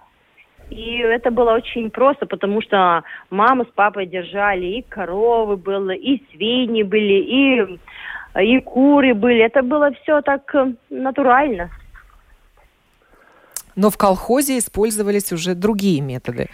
И 0.70 0.98
это 0.98 1.30
было 1.30 1.52
очень 1.52 1.90
просто, 1.90 2.24
потому 2.24 2.62
что 2.62 3.02
мама 3.28 3.64
с 3.64 3.74
папой 3.74 4.06
держали, 4.06 4.66
и 4.66 4.82
коровы 4.88 5.58
было, 5.58 5.90
и 5.90 6.22
свиньи 6.30 6.82
были, 6.82 7.12
и, 7.12 7.78
и 8.40 8.60
куры 8.60 9.14
были. 9.14 9.40
Это 9.44 9.62
было 9.62 9.90
все 10.02 10.22
так 10.22 10.54
э, 10.54 10.72
натурально. 10.90 11.70
Но 13.76 13.90
в 13.90 13.96
колхозе 13.96 14.58
использовались 14.58 15.32
уже 15.32 15.54
другие 15.54 16.00
методы 16.00 16.48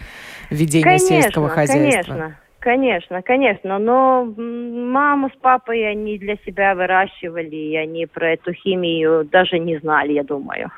ведения 0.49 0.83
конечно, 0.83 1.21
сельского 1.21 1.49
хозяйства. 1.49 2.13
Конечно, 2.13 2.35
конечно, 2.59 3.21
конечно. 3.21 3.79
Но 3.79 4.25
мама 4.25 5.29
с 5.29 5.37
папой 5.39 5.89
они 5.89 6.17
для 6.17 6.37
себя 6.45 6.75
выращивали, 6.75 7.55
и 7.55 7.75
они 7.75 8.05
про 8.05 8.33
эту 8.33 8.53
химию 8.53 9.25
даже 9.25 9.59
не 9.59 9.77
знали, 9.79 10.13
я 10.13 10.23
думаю. 10.23 10.71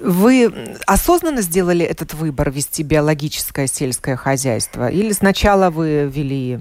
Вы 0.00 0.52
осознанно 0.86 1.42
сделали 1.42 1.84
этот 1.84 2.12
выбор 2.14 2.50
вести 2.50 2.82
биологическое 2.82 3.68
сельское 3.68 4.16
хозяйство? 4.16 4.88
Или 4.88 5.12
сначала 5.12 5.70
вы 5.70 6.06
вели 6.06 6.58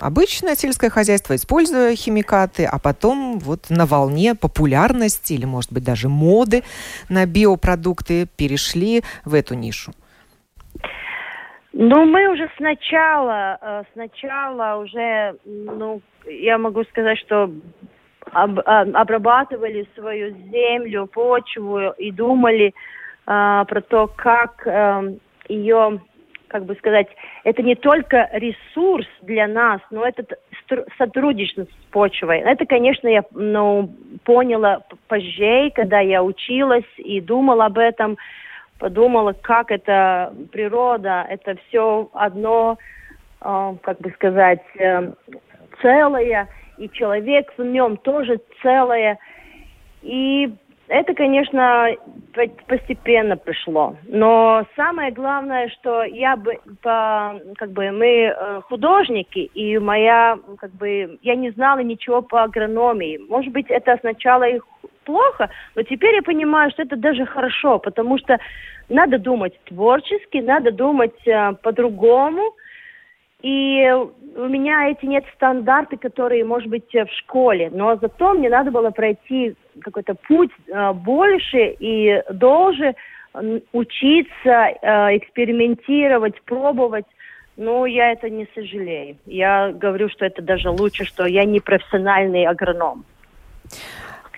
обычное 0.00 0.56
сельское 0.56 0.90
хозяйство, 0.90 1.36
используя 1.36 1.94
химикаты, 1.94 2.64
а 2.64 2.80
потом 2.80 3.38
вот 3.38 3.70
на 3.70 3.86
волне 3.86 4.34
популярности 4.34 5.34
или, 5.34 5.44
может 5.44 5.72
быть, 5.72 5.84
даже 5.84 6.08
моды 6.08 6.64
на 7.08 7.26
биопродукты 7.26 8.26
перешли 8.36 9.02
в 9.24 9.34
эту 9.34 9.54
нишу? 9.54 9.92
Ну, 11.72 12.04
мы 12.04 12.28
уже 12.32 12.48
сначала, 12.56 13.58
э, 13.60 13.82
сначала 13.94 14.76
уже, 14.82 15.36
ну, 15.44 16.00
я 16.24 16.56
могу 16.58 16.84
сказать, 16.84 17.18
что 17.18 17.50
об, 18.32 18.60
а, 18.60 18.82
обрабатывали 18.82 19.86
свою 19.94 20.34
землю, 20.50 21.06
почву 21.06 21.92
и 21.98 22.10
думали 22.10 22.74
а, 23.26 23.64
про 23.64 23.80
то, 23.80 24.10
как 24.14 24.66
а, 24.66 25.00
эм, 25.00 25.20
ее, 25.48 26.00
как 26.48 26.64
бы 26.64 26.74
сказать, 26.76 27.08
это 27.44 27.62
не 27.62 27.74
только 27.74 28.28
ресурс 28.32 29.06
для 29.22 29.46
нас, 29.46 29.80
но 29.90 30.06
это 30.06 30.24
сотрудничество 30.98 31.64
с 31.64 31.92
почвой. 31.92 32.38
Это, 32.40 32.66
конечно, 32.66 33.08
я 33.08 33.24
ну, 33.32 33.90
поняла 34.24 34.82
позже, 35.08 35.70
когда 35.74 36.00
я 36.00 36.22
училась 36.22 36.84
и 36.96 37.20
думала 37.20 37.66
об 37.66 37.78
этом, 37.78 38.16
подумала, 38.78 39.32
как 39.32 39.70
это 39.70 40.32
природа, 40.52 41.26
это 41.28 41.56
все 41.68 42.08
одно, 42.12 42.78
э, 43.40 43.74
как 43.82 44.00
бы 44.00 44.10
сказать, 44.10 44.62
э, 44.78 45.12
целое 45.80 46.48
и 46.78 46.88
человек 46.90 47.52
в 47.56 47.64
нем 47.64 47.96
тоже 47.96 48.40
целое. 48.62 49.18
И 50.02 50.52
это, 50.88 51.14
конечно, 51.14 51.88
постепенно 52.66 53.36
пришло. 53.36 53.96
Но 54.06 54.66
самое 54.76 55.12
главное, 55.12 55.68
что 55.68 56.04
я 56.04 56.36
бы, 56.36 56.58
по, 56.82 57.40
как 57.56 57.70
бы, 57.70 57.90
мы 57.90 58.06
э, 58.06 58.60
художники, 58.68 59.38
и 59.38 59.78
моя, 59.78 60.38
как 60.58 60.72
бы, 60.72 61.18
я 61.22 61.36
не 61.36 61.50
знала 61.52 61.78
ничего 61.78 62.20
по 62.20 62.42
агрономии. 62.42 63.18
Может 63.28 63.52
быть, 63.52 63.70
это 63.70 63.96
сначала 64.00 64.44
и 64.44 64.60
плохо, 65.04 65.50
но 65.74 65.82
теперь 65.82 66.16
я 66.16 66.22
понимаю, 66.22 66.70
что 66.70 66.82
это 66.82 66.96
даже 66.96 67.24
хорошо, 67.24 67.78
потому 67.78 68.18
что 68.18 68.38
надо 68.88 69.18
думать 69.18 69.58
творчески, 69.64 70.38
надо 70.38 70.70
думать 70.70 71.26
э, 71.26 71.52
по-другому, 71.62 72.54
и 73.44 73.92
у 74.36 74.48
меня 74.48 74.88
эти 74.88 75.04
нет 75.04 75.22
стандарты, 75.34 75.98
которые, 75.98 76.46
может 76.46 76.70
быть, 76.70 76.90
в 76.90 77.08
школе, 77.18 77.70
но 77.70 77.94
зато 78.00 78.32
мне 78.32 78.48
надо 78.48 78.70
было 78.70 78.88
пройти 78.88 79.54
какой-то 79.82 80.14
путь 80.14 80.50
э, 80.66 80.92
больше 80.94 81.76
и 81.78 82.22
дольше 82.32 82.94
учиться, 83.72 84.68
э, 84.80 85.18
экспериментировать, 85.18 86.40
пробовать. 86.46 87.04
Но 87.58 87.84
я 87.84 88.12
это 88.12 88.30
не 88.30 88.48
сожалею. 88.54 89.18
Я 89.26 89.72
говорю, 89.72 90.08
что 90.08 90.24
это 90.24 90.40
даже 90.40 90.70
лучше, 90.70 91.04
что 91.04 91.26
я 91.26 91.44
не 91.44 91.60
профессиональный 91.60 92.46
агроном. 92.46 93.04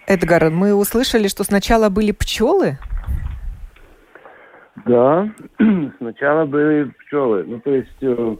Эдгар, 0.08 0.50
мы 0.50 0.74
услышали, 0.74 1.28
что 1.28 1.44
сначала 1.44 1.90
были 1.90 2.10
пчелы. 2.10 2.78
Да, 4.84 5.28
сначала 5.98 6.44
были 6.44 6.90
пчелы. 6.90 7.44
Ну, 7.46 7.60
то 7.60 7.70
есть 7.70 8.02
э, 8.02 8.36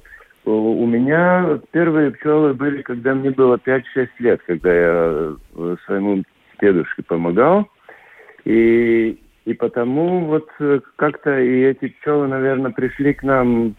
у 0.47 0.87
меня 0.87 1.61
первые 1.73 2.13
пчелы 2.13 2.55
были, 2.55 2.83
когда 2.83 3.15
мне 3.15 3.31
было 3.31 3.57
5-6 3.57 4.09
лет, 4.21 4.41
когда 4.47 4.73
я 4.73 5.35
э, 5.57 5.77
своему 5.85 6.23
дедушке 6.61 7.03
помогал. 7.03 7.69
И, 8.45 9.19
и 9.45 9.55
потому 9.55 10.27
вот 10.27 10.49
э, 10.61 10.81
как-то 10.97 11.39
и 11.41 11.63
эти 11.63 11.89
пчелы, 11.89 12.29
наверное, 12.29 12.71
пришли 12.71 13.13
к 13.15 13.25
нам 13.25 13.75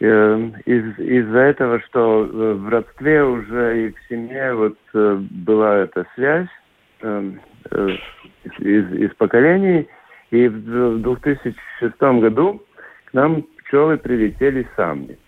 э, 0.00 0.50
из, 0.64 0.98
из-за 0.98 1.38
этого, 1.38 1.80
что 1.80 2.24
э, 2.24 2.54
в 2.54 2.68
родстве 2.68 3.22
уже 3.22 3.88
и 3.88 3.92
в 3.92 4.08
семье 4.08 4.54
вот 4.54 4.78
э, 4.94 5.18
была 5.30 5.80
эта 5.80 6.06
связь 6.14 6.48
э, 7.02 7.32
э, 7.70 7.88
из, 8.60 8.92
из 8.92 9.14
поколений. 9.16 9.86
И 10.30 10.48
в 10.48 11.02
2006 11.02 12.00
году 12.00 12.62
к 13.04 13.12
нам 13.12 13.44
пчелы 13.58 13.98
прилетели 13.98 14.66
сами. 14.74 15.18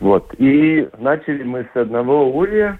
Вот. 0.00 0.34
И 0.38 0.88
начали 0.98 1.42
мы 1.42 1.66
с 1.72 1.76
одного 1.76 2.30
улья, 2.30 2.78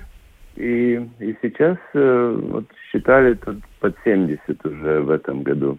и, 0.56 1.00
и 1.18 1.36
сейчас 1.42 1.76
э, 1.94 2.40
вот, 2.50 2.64
считали 2.90 3.34
тут 3.34 3.56
под 3.80 3.94
70 4.04 4.64
уже 4.64 5.00
в 5.00 5.10
этом 5.10 5.42
году. 5.42 5.78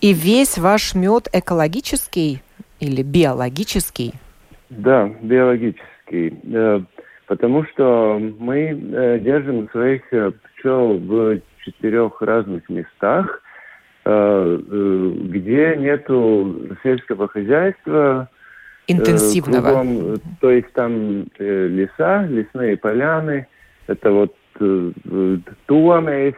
И 0.00 0.12
весь 0.12 0.58
ваш 0.58 0.94
мед 0.94 1.28
экологический 1.32 2.42
или 2.80 3.02
биологический? 3.02 4.12
Да, 4.70 5.10
биологический. 5.22 6.38
Э, 6.52 6.80
потому 7.26 7.64
что 7.66 8.20
мы 8.38 8.58
э, 8.58 9.18
держим 9.20 9.68
своих 9.70 10.02
э, 10.12 10.32
пчел 10.32 10.98
в 10.98 11.40
четырех 11.64 12.20
разных 12.20 12.68
местах, 12.68 13.42
э, 14.04 14.10
э, 14.10 15.12
где 15.24 15.76
нету 15.76 16.76
сельского 16.82 17.28
хозяйства, 17.28 18.28
интенсивного. 18.86 19.82
Кругом, 19.82 20.16
то 20.40 20.50
есть 20.50 20.72
там 20.72 21.26
э, 21.38 21.66
леса, 21.68 22.26
лесные 22.26 22.76
поляны. 22.76 23.46
Это 23.86 24.10
вот 24.10 24.34
э, 24.60 24.90
Туама 25.66 26.12
есть 26.12 26.36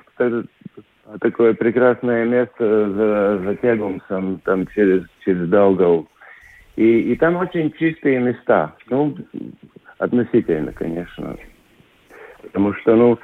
такое 1.20 1.54
прекрасное 1.54 2.24
место 2.24 2.90
за, 2.90 3.38
за 3.44 3.56
Тегумсом, 3.56 4.40
там 4.44 4.66
через, 4.68 5.04
через 5.24 5.48
Долгов. 5.48 6.06
И, 6.76 7.12
и 7.12 7.16
там 7.16 7.36
очень 7.36 7.72
чистые 7.72 8.18
места. 8.18 8.74
Ну, 8.88 9.16
относительно, 9.98 10.72
конечно. 10.72 11.36
Потому 12.42 12.74
что, 12.74 12.96
ну, 12.96 13.18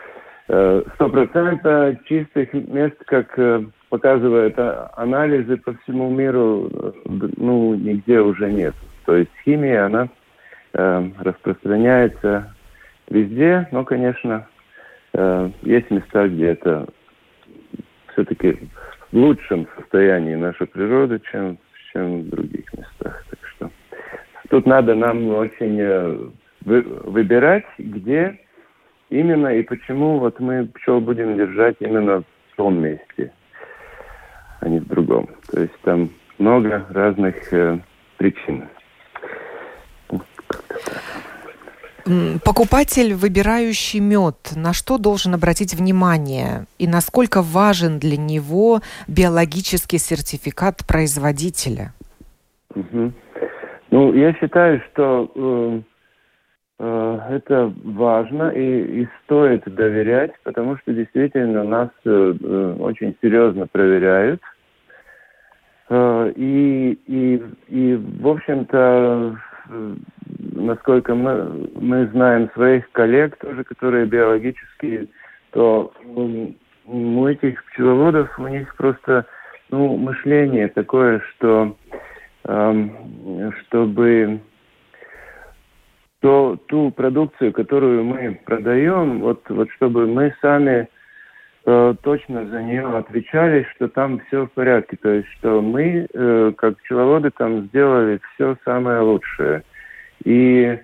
э, 0.48 0.82
сто 0.94 1.08
процентов 1.08 1.96
чистых 2.04 2.52
мест, 2.52 2.96
как 3.06 3.36
э, 3.38 3.64
показывают 3.88 4.54
а, 4.58 4.92
анализы 4.96 5.56
по 5.56 5.74
всему 5.78 6.10
миру, 6.10 6.70
ну, 7.36 7.74
нигде 7.74 8.20
уже 8.20 8.50
нет. 8.50 8.74
То 9.10 9.16
есть 9.16 9.32
химия, 9.44 9.86
она 9.86 10.08
э, 10.72 11.10
распространяется 11.18 12.54
везде, 13.08 13.66
но, 13.72 13.84
конечно, 13.84 14.46
э, 15.14 15.50
есть 15.62 15.90
места, 15.90 16.28
где 16.28 16.50
это 16.50 16.86
все-таки 18.12 18.56
в 19.10 19.16
лучшем 19.16 19.66
состоянии 19.76 20.36
наша 20.36 20.64
природа, 20.64 21.18
чем, 21.18 21.58
чем 21.92 22.20
в 22.20 22.28
других 22.28 22.72
местах. 22.72 23.24
Так 23.30 23.38
что 23.48 23.70
тут 24.48 24.64
надо 24.66 24.94
нам 24.94 25.28
очень 25.30 25.80
э, 25.80 26.16
вы, 26.64 26.82
выбирать, 26.82 27.66
где 27.78 28.38
именно 29.08 29.48
и 29.48 29.64
почему 29.64 30.20
вот 30.20 30.38
мы 30.38 30.66
пчел 30.66 31.00
будем 31.00 31.36
держать 31.36 31.74
именно 31.80 32.20
в 32.20 32.56
том 32.56 32.80
месте, 32.80 33.32
а 34.60 34.68
не 34.68 34.78
в 34.78 34.86
другом. 34.86 35.28
То 35.50 35.62
есть 35.62 35.76
там 35.82 36.10
много 36.38 36.86
разных 36.90 37.52
э, 37.52 37.80
причин. 38.16 38.68
Покупатель, 42.44 43.14
выбирающий 43.14 44.00
мед, 44.00 44.52
на 44.56 44.72
что 44.72 44.98
должен 44.98 45.34
обратить 45.34 45.74
внимание 45.74 46.66
и 46.78 46.88
насколько 46.88 47.42
важен 47.42 47.98
для 47.98 48.16
него 48.16 48.80
биологический 49.06 49.98
сертификат 49.98 50.86
производителя? 50.86 51.92
Угу. 52.74 53.12
Ну, 53.90 54.14
я 54.14 54.32
считаю, 54.34 54.80
что 54.90 55.30
э, 55.34 55.80
э, 56.78 57.18
это 57.32 57.72
важно 57.84 58.50
и, 58.50 59.02
и 59.02 59.08
стоит 59.24 59.62
доверять, 59.64 60.32
потому 60.42 60.78
что 60.78 60.92
действительно 60.92 61.64
нас 61.64 61.90
э, 62.04 62.34
э 62.40 62.76
очень 62.78 63.16
серьезно 63.20 63.66
проверяют. 63.66 64.40
Э, 65.88 66.32
и, 66.36 66.92
и, 67.06 67.42
и, 67.68 67.96
в 67.96 68.28
общем-то, 68.28 69.36
насколько 70.54 71.14
мы, 71.14 71.68
мы 71.74 72.06
знаем 72.08 72.50
своих 72.52 72.90
коллег 72.92 73.36
тоже, 73.36 73.64
которые 73.64 74.06
биологические, 74.06 75.08
то 75.52 75.92
у 76.86 77.26
этих 77.26 77.64
пчеловодов 77.66 78.38
у 78.38 78.46
них 78.48 78.74
просто 78.76 79.26
ну, 79.70 79.96
мышление 79.96 80.68
такое, 80.68 81.20
что 81.30 81.76
эм, 82.44 83.52
чтобы 83.60 84.40
то, 86.20 86.58
ту 86.66 86.90
продукцию, 86.90 87.52
которую 87.52 88.04
мы 88.04 88.40
продаем, 88.44 89.20
вот, 89.20 89.42
вот 89.48 89.70
чтобы 89.72 90.06
мы 90.06 90.34
сами 90.42 90.88
э, 91.66 91.94
точно 92.02 92.46
за 92.46 92.62
нее 92.62 92.86
отвечали, 92.86 93.66
что 93.74 93.88
там 93.88 94.20
все 94.26 94.46
в 94.46 94.52
порядке. 94.52 94.96
То 94.96 95.10
есть, 95.10 95.28
что 95.38 95.60
мы, 95.60 96.06
э, 96.12 96.52
как 96.56 96.78
пчеловоды, 96.78 97.30
там 97.30 97.66
сделали 97.66 98.20
все 98.34 98.56
самое 98.64 99.00
лучшее. 99.00 99.62
И, 100.24 100.78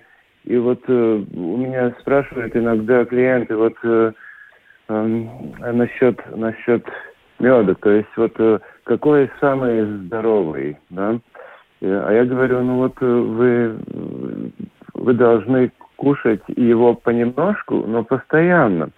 и 0.44 0.56
вот 0.56 0.82
э, 0.88 1.24
у 1.34 1.56
меня 1.56 1.94
спрашивают 2.00 2.56
иногда 2.56 3.04
клиенты 3.04 3.56
вот 3.56 3.76
э, 3.82 4.12
э, 4.88 5.72
насчет, 5.72 6.20
насчет 6.36 6.84
меда, 7.38 7.74
то 7.74 7.90
есть 7.90 8.16
вот 8.16 8.32
э, 8.38 8.58
какой 8.84 9.30
самый 9.40 9.84
здоровый, 9.84 10.78
да? 10.90 11.18
А 11.82 12.10
я 12.10 12.24
говорю, 12.24 12.62
ну 12.62 12.76
вот 12.76 12.94
э, 13.00 13.04
вы, 13.04 13.78
вы 14.94 15.14
должны 15.14 15.70
кушать 15.96 16.42
его 16.48 16.94
понемножку, 16.94 17.84
но 17.86 18.04
постоянно. 18.04 18.90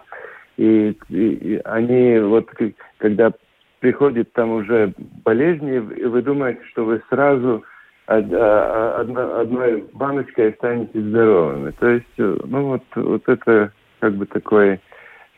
И, 0.59 0.97
и, 1.09 1.29
и 1.55 1.61
они 1.65 2.19
вот 2.19 2.51
когда 2.99 3.33
приходит 3.81 4.33
там 4.33 4.51
уже 4.51 4.93
болезни, 5.25 5.79
вы 5.79 6.21
думаете, 6.21 6.61
что 6.71 6.85
вы 6.85 7.01
сразу 7.09 7.63
одно, 8.07 9.41
одной 9.41 9.85
баночкой 9.93 10.53
станете 10.55 11.01
здоровыми. 11.01 11.71
То 11.79 11.89
есть, 11.89 12.19
э, 12.19 12.39
ну 12.45 12.67
вот, 12.67 12.83
вот 12.97 13.23
это 13.29 13.73
как 14.01 14.15
бы 14.15 14.27
такой 14.27 14.81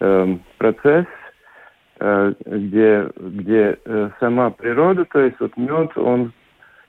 э, 0.00 0.36
процесс, 0.56 1.06
э, 1.98 2.32
где, 2.46 3.10
где 3.16 3.78
э, 3.84 4.10
сама 4.20 4.50
природа, 4.50 5.04
то 5.04 5.20
есть 5.20 5.38
вот 5.38 5.54
мед, 5.56 5.96
он 5.96 6.32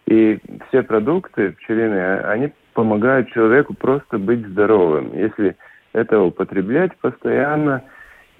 и 0.07 0.39
все 0.69 0.83
продукты 0.83 1.51
пчелиные, 1.51 2.21
они 2.21 2.53
помогают 2.73 3.29
человеку 3.31 3.73
просто 3.73 4.17
быть 4.17 4.45
здоровым. 4.47 5.11
Если 5.17 5.57
это 5.93 6.21
употреблять 6.21 6.95
постоянно. 6.97 7.83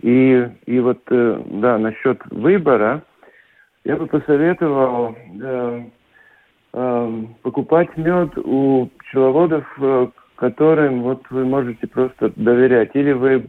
И, 0.02 0.48
и 0.66 0.80
вот, 0.80 1.00
э, 1.10 1.44
да, 1.46 1.78
насчет 1.78 2.22
выбора, 2.32 3.04
я 3.84 3.96
бы 3.96 4.08
посоветовал 4.08 5.16
э, 5.42 5.84
Эм, 6.74 7.36
покупать 7.42 7.90
мед 7.98 8.38
у 8.38 8.90
пчеловодов, 9.00 9.66
э, 9.78 10.08
которым 10.36 11.04
вот 11.04 11.22
вы 11.30 11.44
можете 11.44 11.86
просто 11.86 12.32
доверять. 12.38 12.92
Или 12.94 13.12
вы 13.12 13.48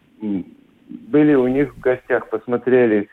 были 0.89 1.35
у 1.35 1.47
них 1.47 1.73
в 1.73 1.81
гостях, 1.81 2.29
посмотрели, 2.31 3.09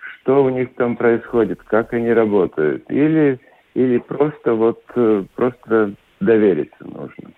что 0.00 0.42
у 0.42 0.48
них 0.48 0.74
там 0.74 0.96
происходит, 0.96 1.62
как 1.62 1.92
они 1.92 2.12
работают. 2.12 2.90
Или, 2.90 3.38
или 3.74 3.98
просто 3.98 4.54
вот 4.54 4.82
э, 4.96 5.24
просто 5.36 5.94
довериться 6.18 6.84
нужно. 6.84 7.30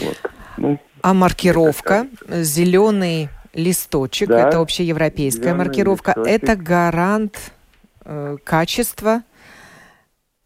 Вот. 0.00 0.30
Ну, 0.56 0.80
а 1.02 1.14
маркировка, 1.14 2.08
зеленый 2.26 3.28
листочек, 3.54 4.28
да, 4.28 4.48
это 4.48 4.60
общеевропейская 4.60 5.54
маркировка, 5.54 6.12
листочек. 6.16 6.42
это 6.42 6.56
гарант 6.56 7.52
э, 8.04 8.36
качества 8.44 9.22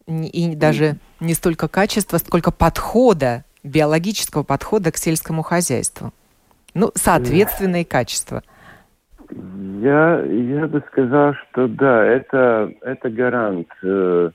и 0.07 0.55
даже 0.55 0.97
не 1.21 1.35
столько 1.35 1.69
качества, 1.69 2.19
сколько 2.19 2.51
подхода, 2.51 3.45
биологического 3.63 4.43
подхода 4.43 4.93
к 4.93 4.97
сельскому 4.97 5.43
хозяйству. 5.43 6.13
Ну, 6.75 6.91
соответственные 6.95 7.85
качества. 7.85 8.43
Я, 9.31 10.23
я 10.23 10.67
бы 10.67 10.83
сказал, 10.91 11.35
что 11.35 11.69
да, 11.69 12.05
это, 12.05 12.73
это 12.83 13.11
гарант. 13.11 13.69
Э, 13.83 14.31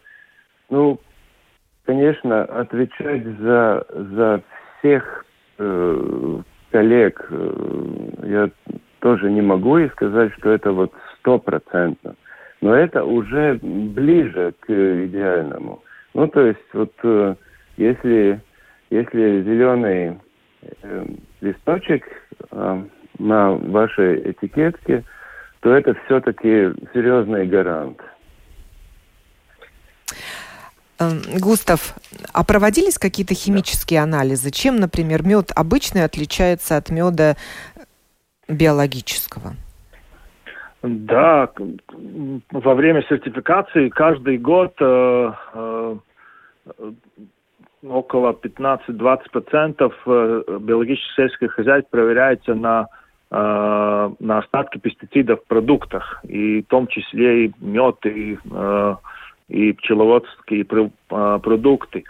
ну, 0.69 0.99
конечно, 1.85 2.43
отвечать 2.43 3.25
за, 3.39 3.85
за 3.89 4.43
всех 4.79 5.25
э, 5.57 6.41
коллег 6.71 7.27
э, 7.29 8.09
я 8.23 8.49
тоже 8.99 9.29
не 9.31 9.41
могу 9.41 9.77
и 9.77 9.89
сказать, 9.89 10.31
что 10.37 10.51
это 10.51 10.71
вот 10.71 10.93
стопроцентно. 11.19 12.15
Но 12.61 12.73
это 12.73 13.03
уже 13.03 13.59
ближе 13.61 14.53
к 14.61 14.69
идеальному. 14.69 15.83
Ну, 16.13 16.27
то 16.27 16.45
есть, 16.45 16.59
вот 16.73 16.93
э, 17.03 17.35
если, 17.75 18.39
если 18.89 19.43
зеленый 19.43 20.19
э, 20.81 21.05
листочек 21.41 22.05
э, 22.51 22.83
на 23.19 23.51
вашей 23.51 24.31
этикетке, 24.31 25.03
то 25.59 25.73
это 25.73 25.95
все-таки 26.05 26.71
серьезный 26.93 27.47
гарант. 27.47 27.99
Эм, 30.99 31.21
Густав, 31.39 31.95
а 32.33 32.43
проводились 32.43 32.99
какие-то 32.99 33.33
химические 33.33 33.99
да. 33.99 34.03
анализы? 34.03 34.51
Чем, 34.51 34.77
например, 34.77 35.23
мед 35.23 35.51
обычный 35.55 36.03
отличается 36.03 36.77
от 36.77 36.89
меда 36.89 37.35
биологического? 38.53 39.53
Да, 40.83 41.49
во 42.51 42.75
время 42.75 43.03
сертификации 43.07 43.87
каждый 43.87 44.37
год 44.37 44.73
э, 44.81 45.31
э, 45.53 45.95
около 47.87 48.33
15-20% 48.33 49.93
э, 50.05 50.57
биологических 50.59 51.15
сельских 51.15 51.53
хозяйств 51.53 51.89
проверяется 51.89 52.53
на, 52.53 52.87
э, 53.31 54.11
на 54.19 54.37
остатки 54.39 54.77
пестицидов 54.77 55.39
в 55.41 55.47
продуктах, 55.47 56.19
и 56.27 56.61
в 56.61 56.67
том 56.67 56.87
числе 56.87 57.45
и 57.45 57.53
мед, 57.61 58.05
и, 58.05 58.37
э, 58.51 58.95
и 59.47 59.71
пчеловодские 59.71 60.65
э, 60.69 61.39
продукты. 61.41 62.03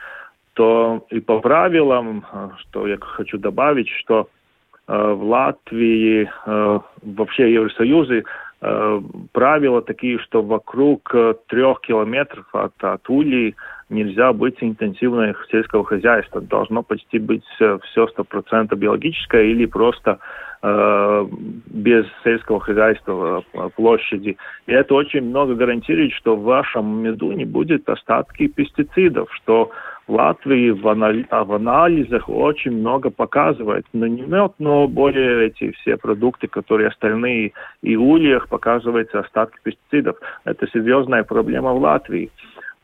То 0.53 1.05
и 1.11 1.19
по 1.19 1.39
правилам, 1.41 2.25
э, 2.31 2.49
что 2.57 2.87
я 2.87 2.97
хочу 2.99 3.37
добавить, 3.37 3.89
что 3.89 4.21
э, 4.21 4.42
в 4.87 5.23
Латвии, 5.23 6.29
э, 6.45 6.79
вообще 7.01 7.45
в 7.45 7.49
Евросоюзе 7.49 8.23
Э, 8.65 9.01
правила 9.33 9.81
такие, 9.81 10.19
что 10.19 10.41
вокруг 10.41 11.13
э, 11.13 11.33
трех 11.47 11.81
километров 11.81 12.45
от, 12.53 12.71
от 12.81 13.09
Ульи 13.09 13.55
нельзя 13.93 14.33
быть 14.33 14.57
интенсивного 14.61 15.35
сельского 15.51 15.83
хозяйства. 15.85 16.41
Должно 16.41 16.83
почти 16.83 17.19
быть 17.19 17.43
все 17.47 18.07
стопроцентно 18.07 18.75
биологическое 18.75 19.43
или 19.43 19.65
просто 19.65 20.19
э, 20.61 21.27
без 21.67 22.05
сельского 22.23 22.59
хозяйства 22.59 23.43
э, 23.53 23.69
площади. 23.75 24.37
И 24.65 24.71
это 24.71 24.95
очень 24.95 25.21
много 25.21 25.55
гарантирует, 25.55 26.11
что 26.13 26.35
в 26.35 26.43
вашем 26.43 27.03
меду 27.03 27.31
не 27.31 27.45
будет 27.45 27.87
остатки 27.87 28.47
пестицидов, 28.47 29.29
что 29.33 29.71
в 30.07 30.13
Латвии 30.13 30.71
в, 30.71 30.87
анали 30.87 31.25
а 31.29 31.43
в 31.43 31.53
анализах 31.53 32.27
очень 32.27 32.71
много 32.71 33.09
показывает. 33.09 33.85
Но 33.93 34.07
не 34.07 34.21
мед, 34.21 34.53
но 34.59 34.87
более 34.87 35.47
эти 35.47 35.71
все 35.71 35.97
продукты, 35.97 36.47
которые 36.47 36.89
остальные 36.89 37.53
и 37.81 37.95
ульях, 37.95 38.49
показывается 38.49 39.19
остатки 39.19 39.57
пестицидов. 39.63 40.17
Это 40.43 40.67
серьезная 40.67 41.23
проблема 41.23 41.73
в 41.73 41.79
Латвии. 41.79 42.31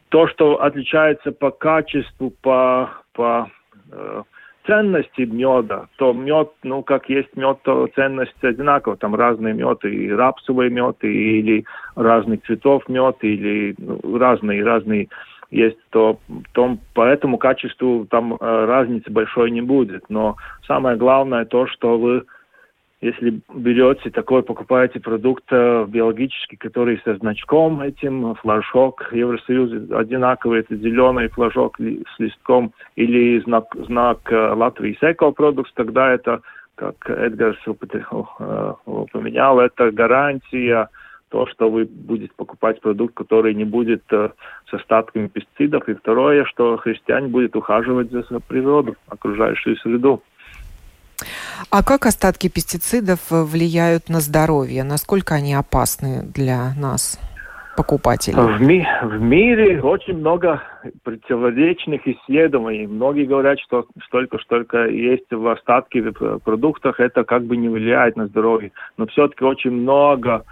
То, 0.09 0.27
что 0.27 0.61
отличается 0.61 1.31
по 1.31 1.51
качеству, 1.51 2.31
по, 2.41 2.89
по 3.13 3.49
э, 3.91 4.23
ценности 4.65 5.21
меда, 5.21 5.87
то 5.97 6.13
мед, 6.13 6.49
ну, 6.63 6.83
как 6.83 7.09
есть 7.09 7.35
мед, 7.35 7.57
то 7.63 7.87
ценность 7.95 8.43
одинакова. 8.43 8.97
Там 8.97 9.15
разные 9.15 9.53
меды, 9.53 9.93
и 9.93 10.11
рапсовый 10.11 10.69
мед, 10.69 10.97
или 11.01 11.65
разных 11.95 12.43
цветов 12.43 12.87
мед, 12.87 13.17
или 13.21 13.75
ну, 13.77 14.17
разные, 14.17 14.63
разные 14.63 15.07
есть, 15.51 15.79
то, 15.89 16.19
то 16.53 16.77
по 16.93 17.07
этому 17.07 17.37
качеству 17.37 18.05
там 18.09 18.35
э, 18.35 18.65
разницы 18.65 19.09
большой 19.11 19.49
не 19.51 19.61
будет. 19.61 20.03
Но 20.09 20.35
самое 20.67 20.97
главное 20.97 21.45
то, 21.45 21.65
что 21.65 21.97
вы, 21.97 22.23
если 23.01 23.39
берете 23.53 24.09
такой, 24.09 24.43
покупаете 24.43 24.99
продукт 24.99 25.45
э, 25.51 25.85
биологический, 25.87 26.57
который 26.57 27.01
со 27.05 27.15
значком 27.15 27.79
этим, 27.81 28.35
флажок 28.35 29.13
Евросоюза 29.13 29.97
одинаковый, 29.97 30.59
это 30.59 30.75
зеленый 30.75 31.29
флажок 31.29 31.77
с 31.79 32.19
листком 32.19 32.73
или 32.97 33.39
знак, 33.39 33.73
знак 33.87 34.19
э, 34.31 34.53
Латвии 34.53 34.97
Эко 34.99 35.31
Продукт, 35.31 35.73
тогда 35.75 36.11
это 36.11 36.41
как 36.75 37.09
Эдгарс 37.09 37.57
упоминал, 38.85 39.59
это 39.59 39.91
гарантия 39.91 40.89
то, 41.29 41.45
что 41.47 41.69
вы 41.69 41.85
будете 41.85 42.33
покупать 42.35 42.81
продукт, 42.81 43.13
который 43.13 43.53
не 43.53 43.65
будет 43.65 44.03
э, 44.11 44.29
с 44.69 44.73
остатками 44.73 45.27
пестицидов. 45.27 45.87
И 45.87 45.93
второе, 45.93 46.43
что 46.45 46.77
христиане 46.77 47.27
будут 47.27 47.55
ухаживать 47.55 48.11
за 48.11 48.39
природу, 48.39 48.95
окружающую 49.07 49.77
среду. 49.77 50.21
А 51.69 51.83
как 51.83 52.05
остатки 52.05 52.49
пестицидов 52.49 53.19
влияют 53.29 54.09
на 54.09 54.19
здоровье? 54.19 54.83
Насколько 54.83 55.35
они 55.35 55.53
опасны 55.53 56.23
для 56.23 56.73
нас? 56.77 57.19
покупателей? 57.79 58.57
В, 58.57 58.61
ми 58.61 58.85
в 59.03 59.21
мире 59.21 59.81
очень 59.81 60.17
много 60.17 60.61
противоречных 61.03 62.01
исследований. 62.07 62.87
Многие 62.87 63.25
говорят, 63.25 63.57
что 63.59 63.85
столько, 64.05 64.37
столько 64.39 64.77
есть 64.87 65.31
в 65.31 65.47
остатке 65.47 66.01
в 66.01 66.39
продуктах, 66.39 66.99
это 66.99 67.23
как 67.23 67.43
бы 67.43 67.55
не 67.57 67.69
влияет 67.69 68.17
на 68.17 68.27
здоровье. 68.27 68.71
Но 68.97 69.05
все-таки 69.05 69.45
очень 69.45 69.71
много 69.71 70.43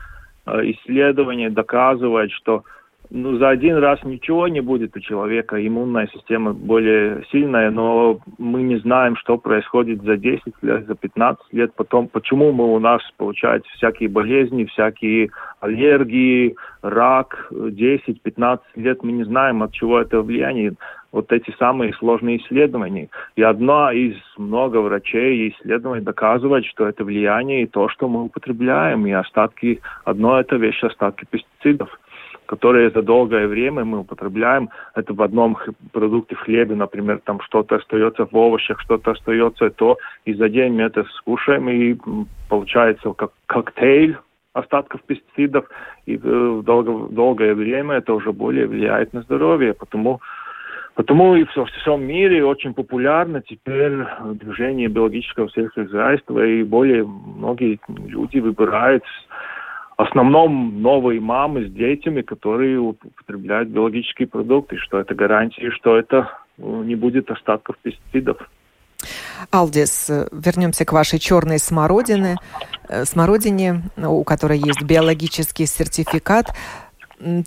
э, 0.45 0.71
исследований 0.71 1.49
доказывает, 1.49 2.31
что 2.31 2.63
ну, 3.09 3.37
за 3.37 3.49
один 3.49 3.77
раз 3.77 4.03
ничего 4.03 4.47
не 4.47 4.61
будет 4.61 4.95
у 4.95 4.99
человека, 4.99 5.65
иммунная 5.65 6.07
система 6.13 6.53
более 6.53 7.23
сильная, 7.31 7.71
но 7.71 8.19
мы 8.37 8.63
не 8.63 8.77
знаем, 8.77 9.15
что 9.15 9.37
происходит 9.37 10.01
за 10.03 10.17
10 10.17 10.41
лет, 10.61 10.87
за 10.87 10.95
15 10.95 11.53
лет, 11.53 11.73
потом, 11.75 12.07
почему 12.07 12.51
мы 12.51 12.65
у 12.73 12.79
нас 12.79 13.01
получаются 13.17 13.71
всякие 13.73 14.09
болезни, 14.09 14.65
всякие 14.65 15.29
аллергии, 15.61 16.55
рак, 16.81 17.47
10-15 17.51 18.59
лет 18.75 19.03
мы 19.03 19.11
не 19.11 19.23
знаем, 19.23 19.63
от 19.63 19.71
чего 19.73 19.99
это 19.99 20.21
влияние. 20.21 20.73
Вот 21.13 21.31
эти 21.31 21.55
самые 21.57 21.93
сложные 21.93 22.37
исследования. 22.37 23.07
И 23.37 23.41
одна 23.41 23.93
из 23.93 24.15
много 24.37 24.77
врачей 24.77 25.37
и 25.37 25.49
исследований 25.53 26.03
доказывает, 26.03 26.65
что 26.65 26.85
это 26.85 27.05
влияние 27.05 27.63
и 27.63 27.67
то, 27.67 27.87
что 27.87 28.09
мы 28.09 28.25
употребляем, 28.25 29.07
и 29.07 29.11
остатки, 29.11 29.79
одно 30.03 30.39
это 30.39 30.57
вещь, 30.57 30.83
остатки 30.83 31.25
пестицидов 31.29 31.97
которые 32.47 32.89
за 32.89 33.01
долгое 33.01 33.47
время 33.47 33.85
мы 33.85 33.99
употребляем. 33.99 34.69
Это 34.95 35.13
в 35.13 35.21
одном 35.21 35.57
продукте 35.91 36.35
в 36.35 36.39
хлебе, 36.39 36.75
например, 36.75 37.19
там 37.23 37.39
что-то 37.41 37.75
остается 37.75 38.25
в 38.25 38.35
овощах, 38.35 38.79
что-то 38.81 39.11
остается, 39.11 39.69
то 39.69 39.97
и 40.25 40.33
за 40.33 40.49
день 40.49 40.73
мы 40.73 40.83
это 40.83 41.03
скушаем, 41.17 41.69
и 41.69 41.95
получается 42.49 43.13
как 43.13 43.31
коктейль 43.45 44.17
остатков 44.53 45.01
пестицидов, 45.03 45.65
и 46.07 46.17
в 46.17 46.63
долго, 46.63 47.13
долгое 47.13 47.53
время 47.53 47.97
это 47.97 48.13
уже 48.13 48.31
более 48.31 48.65
влияет 48.65 49.13
на 49.13 49.21
здоровье, 49.21 49.73
потому 49.73 50.19
Потому 50.95 51.35
и 51.35 51.45
во 51.55 51.65
всем 51.65 52.07
мире 52.07 52.43
очень 52.43 52.73
популярно 52.73 53.43
теперь 53.43 54.03
движение 54.33 54.87
биологического 54.87 55.47
сельскохозяйства, 55.51 56.43
и 56.43 56.63
более 56.63 57.05
многие 57.05 57.79
люди 57.87 58.39
выбирают 58.39 59.03
основном 60.03 60.81
новые 60.81 61.19
мамы 61.19 61.67
с 61.67 61.71
детьми, 61.71 62.21
которые 62.21 62.79
употребляют 62.79 63.69
биологические 63.69 64.27
продукты, 64.27 64.77
что 64.77 64.99
это 64.99 65.15
гарантия, 65.15 65.71
что 65.71 65.97
это 65.97 66.31
э, 66.57 66.61
не 66.85 66.95
будет 66.95 67.31
остатков 67.31 67.77
пестицидов. 67.79 68.37
Алдис, 69.51 70.09
вернемся 70.31 70.85
к 70.85 70.91
вашей 70.91 71.19
черной 71.19 71.59
смородине, 71.59 72.37
э, 72.89 73.05
смородине, 73.05 73.83
у 73.97 74.23
которой 74.23 74.59
есть 74.59 74.83
биологический 74.83 75.65
сертификат. 75.65 76.53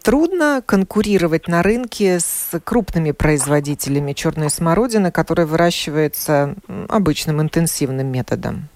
Трудно 0.02 0.62
конкурировать 0.66 1.46
на 1.46 1.62
рынке 1.62 2.18
с 2.18 2.60
крупными 2.64 3.12
производителями 3.12 4.12
черной 4.12 4.50
смородины, 4.50 5.12
которая 5.12 5.46
выращивается 5.46 6.56
обычным 6.88 7.40
интенсивным 7.40 8.08
методом. 8.08 8.68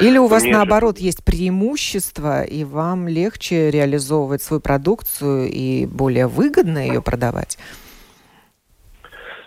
Или 0.00 0.18
у 0.18 0.26
вас 0.26 0.42
Конечно. 0.42 0.58
наоборот 0.58 0.98
есть 0.98 1.24
преимущество, 1.24 2.42
и 2.42 2.64
вам 2.64 3.08
легче 3.08 3.70
реализовывать 3.70 4.42
свою 4.42 4.60
продукцию 4.60 5.48
и 5.50 5.86
более 5.86 6.26
выгодно 6.26 6.78
ее 6.78 7.02
продавать? 7.02 7.58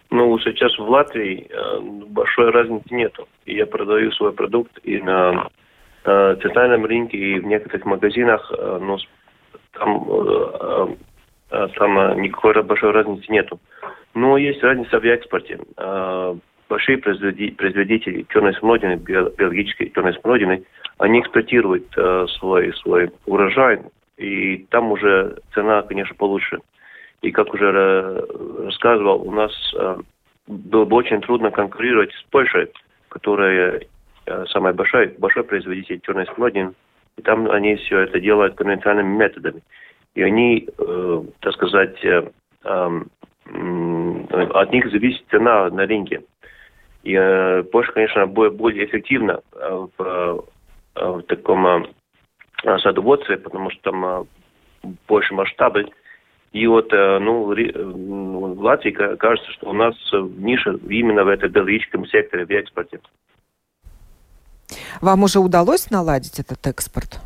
Ну, 0.10 0.40
сейчас 0.40 0.76
в 0.78 0.90
Латвии 0.90 1.48
э, 1.50 1.80
большой 2.08 2.50
разницы 2.50 2.94
нету. 2.94 3.28
Я 3.46 3.68
продаю 3.68 4.12
свой 4.14 4.34
продукт 4.34 4.80
и 4.84 4.98
на 5.00 5.50
э, 6.04 6.36
центральном 6.42 6.86
рынке, 6.86 7.18
и 7.18 7.40
в 7.40 7.46
некоторых 7.46 7.86
магазинах, 7.86 8.52
э, 8.58 8.80
но 8.82 8.98
там, 9.74 10.98
там 11.76 12.22
никакой 12.22 12.62
большой 12.64 12.92
разницы 12.92 13.32
нету. 13.32 13.60
Но 14.16 14.38
есть 14.38 14.64
разница 14.64 15.00
в 15.00 15.06
экспорте. 15.06 15.60
Большие 16.70 17.00
производители 17.00 18.26
черной 18.30 18.54
смородины, 18.54 18.96
биологической 18.96 19.90
черной 19.90 20.14
смородины, 20.14 20.64
они 21.00 21.20
эксплуатируют 21.20 21.88
э, 21.98 22.28
свой, 22.38 22.74
свой 22.76 23.10
урожай, 23.26 23.82
и 24.18 24.66
там 24.70 24.92
уже 24.92 25.40
цена, 25.54 25.82
конечно, 25.82 26.14
получше. 26.16 26.60
И 27.22 27.32
как 27.32 27.54
уже 27.54 28.26
рассказывал, 28.66 29.28
у 29.28 29.32
нас 29.32 29.52
э, 29.76 29.98
было 30.48 30.86
бы 30.86 30.96
очень 30.98 31.22
трудно 31.22 31.52
конкурировать 31.52 32.12
с 32.14 32.24
Польшей, 32.30 32.68
которая 33.10 33.82
э, 34.26 34.46
самый 34.50 34.74
большой, 34.74 35.08
большой 35.18 35.44
производитель 35.44 36.00
черной 36.02 36.28
смородины. 36.28 36.74
И 37.18 37.22
там 37.22 37.50
они 37.50 37.76
все 37.78 38.00
это 38.02 38.20
делают 38.20 38.56
конвенциональными 38.56 39.18
методами. 39.18 39.62
И 40.16 40.22
они, 40.22 40.68
э, 40.78 41.24
так 41.40 41.54
сказать, 41.54 41.98
э, 42.04 42.30
э, 42.64 43.00
от 44.54 44.72
них 44.72 44.92
зависит 44.92 45.24
цена 45.30 45.70
на 45.70 45.86
рынке. 45.86 46.22
И 47.04 47.14
э, 47.14 47.64
Польша, 47.64 47.92
конечно, 47.94 48.28
будет 48.28 48.56
более 48.56 48.86
эффективна 48.86 49.42
э, 49.54 49.88
в, 49.98 50.04
э, 50.96 51.06
в 51.06 51.22
таком 51.24 51.66
э, 51.66 52.78
садоводстве, 52.80 53.38
потому 53.38 53.72
что 53.72 53.92
там 53.92 54.06
э, 54.06 54.24
больше 55.08 55.34
масштабы. 55.34 55.90
И 56.52 56.66
вот, 56.66 56.92
ну, 56.92 57.44
в 57.44 58.62
Латвии 58.64 58.90
кажется, 58.90 59.52
что 59.52 59.70
у 59.70 59.74
нас 59.74 59.94
ниша 60.12 60.80
именно 60.90 61.24
в 61.24 61.28
этом 61.28 61.52
биологическом 61.52 62.08
секторе, 62.08 62.44
в 62.44 62.50
экспорте. 62.50 63.00
Вам 65.00 65.22
уже 65.22 65.38
удалось 65.38 65.92
наладить 65.92 66.40
этот 66.40 66.66
экспорт? 66.66 67.20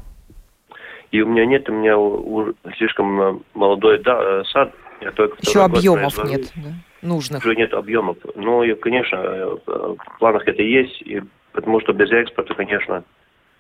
И 1.12 1.22
у 1.22 1.28
меня 1.28 1.46
нет, 1.46 1.70
у 1.70 1.74
меня 1.74 2.54
слишком 2.76 3.46
молодой 3.54 4.04
да, 4.04 4.44
сад. 4.44 4.74
Я 5.04 5.12
только 5.12 5.38
Еще 5.42 5.64
объемов 5.64 6.24
нет. 6.24 6.52
Да? 6.56 6.72
нужных? 7.04 7.44
Уже 7.44 7.56
нет 7.56 7.74
объемов. 7.74 8.18
Ну, 8.36 8.64
и, 8.64 8.74
конечно, 8.76 9.18
э, 9.18 9.56
в 9.68 10.20
планах 10.20 10.48
это 10.48 10.62
есть, 10.62 11.02
и 11.02 11.22
потому 11.52 11.82
что 11.82 11.94
без 11.94 12.12
экспорта, 12.12 12.54
конечно, 12.56 13.04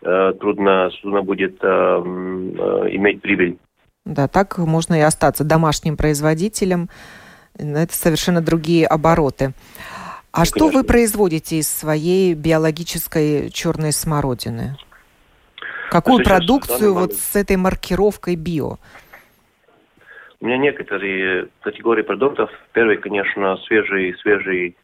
э, 0.01 0.33
трудно, 0.39 0.89
трудно 1.01 1.21
будет 1.21 1.57
э, 1.61 1.67
иметь 1.67 3.21
прибыль. 3.21 3.57
Да, 4.05 4.27
так 4.27 4.57
можно 4.57 4.95
и 4.95 5.01
остаться 5.01 5.43
домашним 5.43 5.95
производителем. 5.97 6.89
Это 7.57 7.93
совершенно 7.93 8.41
другие 8.41 8.87
обороты. 8.87 9.53
А 10.31 10.39
ну, 10.39 10.45
что 10.45 10.59
конечно. 10.59 10.79
вы 10.79 10.85
производите 10.85 11.57
из 11.57 11.69
своей 11.69 12.33
биологической 12.33 13.49
черной 13.51 13.91
смородины? 13.91 14.77
Какую 15.91 16.19
ну, 16.19 16.23
продукцию 16.23 16.95
вот 16.95 17.13
с 17.13 17.35
этой 17.35 17.55
маркировкой 17.55 18.35
био? 18.35 18.79
У 20.43 20.45
меня 20.45 20.57
некоторые 20.57 21.47
категории 21.61 22.01
продуктов. 22.01 22.51
Первый, 22.73 22.97
конечно, 22.97 23.55
свежие, 23.65 24.13
свежие, 24.17 24.75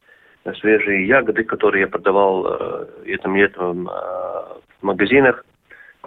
свежие 0.61 1.05
ягоды, 1.05 1.43
которые 1.43 1.81
я 1.81 1.87
продавал 1.89 2.47
э, 2.47 2.87
этим 3.07 3.35
летом 3.35 3.89
э, 3.89 3.91
в 3.91 4.83
магазинах. 4.83 5.43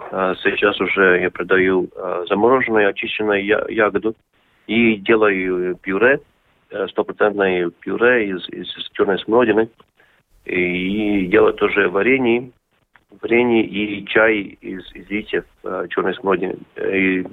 Э, 0.09 0.33
сейчас 0.41 0.81
уже 0.81 1.19
я 1.21 1.29
продаю 1.29 1.87
э, 1.95 2.25
замороженную, 2.29 2.89
очищенную 2.89 3.45
я, 3.45 3.63
ягоду 3.69 4.15
и 4.65 4.95
делаю 4.95 5.75
пюре, 5.75 6.19
э, 6.71 6.87
стопроцентное 6.87 7.69
пюре 7.79 8.29
из, 8.29 8.49
из 8.49 8.73
черной 8.93 9.19
смородины. 9.19 9.69
И 10.45 11.27
делаю 11.27 11.53
тоже 11.53 11.89
варенье, 11.89 12.49
варенье 13.21 13.63
и 13.63 14.03
чай 14.07 14.57
из, 14.61 14.91
из 14.95 15.07
листьев 15.11 15.45
э, 15.63 15.85
черной 15.91 16.15
смородины. 16.15 16.57
И 16.75 17.23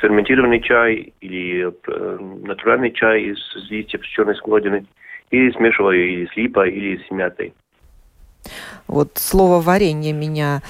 ферментированный 0.00 0.60
чай 0.60 1.12
или 1.20 1.66
э, 1.66 2.18
натуральный 2.44 2.92
чай 2.92 3.22
из 3.22 3.38
листьев 3.70 4.02
черной 4.06 4.36
смородины, 4.36 4.86
или 5.30 5.50
смешиваю 5.52 6.06
или 6.06 6.26
с 6.26 6.36
липой, 6.36 6.70
или 6.72 7.02
с 7.06 7.10
мятой. 7.10 7.52
Вот 8.86 9.12
слово 9.14 9.60
варенье 9.60 10.12
меня 10.12 10.60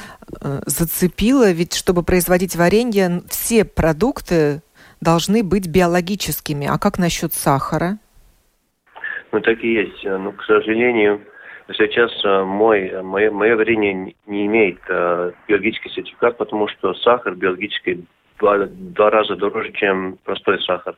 э, 0.40 0.60
зацепило, 0.66 1.50
ведь 1.50 1.74
чтобы 1.74 2.02
производить 2.02 2.56
варенье, 2.56 3.22
все 3.28 3.64
продукты 3.64 4.62
должны 5.00 5.42
быть 5.42 5.68
биологическими. 5.68 6.66
А 6.70 6.78
как 6.78 6.98
насчет 6.98 7.34
сахара? 7.34 7.98
Ну, 9.32 9.40
так 9.40 9.62
и 9.64 9.72
есть. 9.72 10.04
Но, 10.04 10.30
к 10.32 10.44
сожалению, 10.44 11.20
сейчас 11.72 12.12
э, 12.24 12.44
мой, 12.44 13.02
мое, 13.02 13.30
мое 13.30 13.56
варенье 13.56 14.14
не 14.26 14.46
имеет 14.46 14.78
э, 14.88 15.32
биологический 15.48 15.90
сертификат, 15.90 16.36
потому 16.36 16.68
что 16.68 16.94
сахар 16.94 17.34
биологический 17.34 18.04
два, 18.38 18.66
два 18.66 19.10
раза 19.10 19.36
дороже, 19.36 19.72
чем 19.72 20.18
простой 20.24 20.60
сахар. 20.62 20.96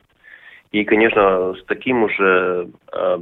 И, 0.71 0.83
конечно, 0.83 1.53
с 1.53 1.63
таким 1.65 2.03
уже 2.03 2.69
э, 2.91 3.17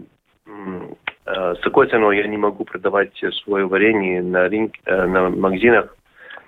с 1.26 1.60
такой 1.62 1.88
ценой 1.88 2.18
я 2.18 2.28
не 2.28 2.38
могу 2.38 2.66
продавать 2.66 3.14
свое 3.44 3.66
варенье 3.66 4.22
на 4.22 4.48
рынке, 4.48 4.80
на 4.86 5.30
магазинах 5.30 5.96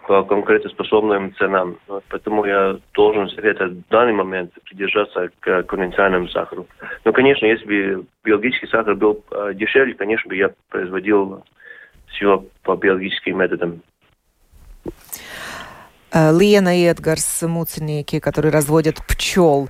по 0.08 0.24
конкурентоспособным 0.24 1.36
ценам. 1.36 1.78
Поэтому 2.10 2.46
я 2.46 2.78
должен 2.94 3.30
советовать 3.30 3.74
в 3.74 3.90
данный 3.90 4.14
момент 4.14 4.54
придержаться 4.64 5.30
к 5.42 5.64
конвенциональному 5.64 6.30
сахару. 6.30 6.68
Но, 7.04 7.12
конечно, 7.12 7.46
если 7.46 7.66
бы 7.66 8.06
биологический 8.24 8.68
сахар 8.68 8.96
был 8.96 9.24
дешевле, 9.54 9.94
конечно 9.96 10.30
бы 10.30 10.36
я 10.36 10.52
производил 10.70 11.44
все 12.08 12.46
по 12.64 12.76
биологическим 12.76 13.38
методам. 13.38 13.82
Э, 16.14 16.32
Лена 16.32 16.70
Эдгарс, 16.70 17.44
муценики, 17.44 18.20
которые 18.20 18.52
разводят 18.52 18.96
пчел. 19.08 19.68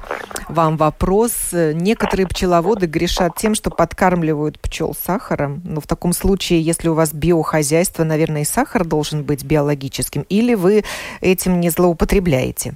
Вам 0.48 0.78
вопрос. 0.78 1.52
Некоторые 1.54 2.28
пчеловоды 2.28 2.86
грешат 2.86 3.36
тем, 3.36 3.56
что 3.56 3.72
подкармливают 3.72 4.60
пчел 4.60 4.94
сахаром. 4.94 5.62
Но 5.66 5.82
в 5.82 5.88
таком 5.88 6.14
случае, 6.14 6.62
если 6.62 6.90
у 6.90 6.94
вас 6.94 7.14
биохозяйство, 7.14 8.04
наверное, 8.04 8.42
и 8.42 8.46
сахар 8.46 8.86
должен 8.86 9.24
быть 9.24 9.44
биологическим. 9.46 10.26
Или 10.30 10.54
вы 10.54 10.84
этим 11.22 11.60
не 11.60 11.70
злоупотребляете? 11.70 12.74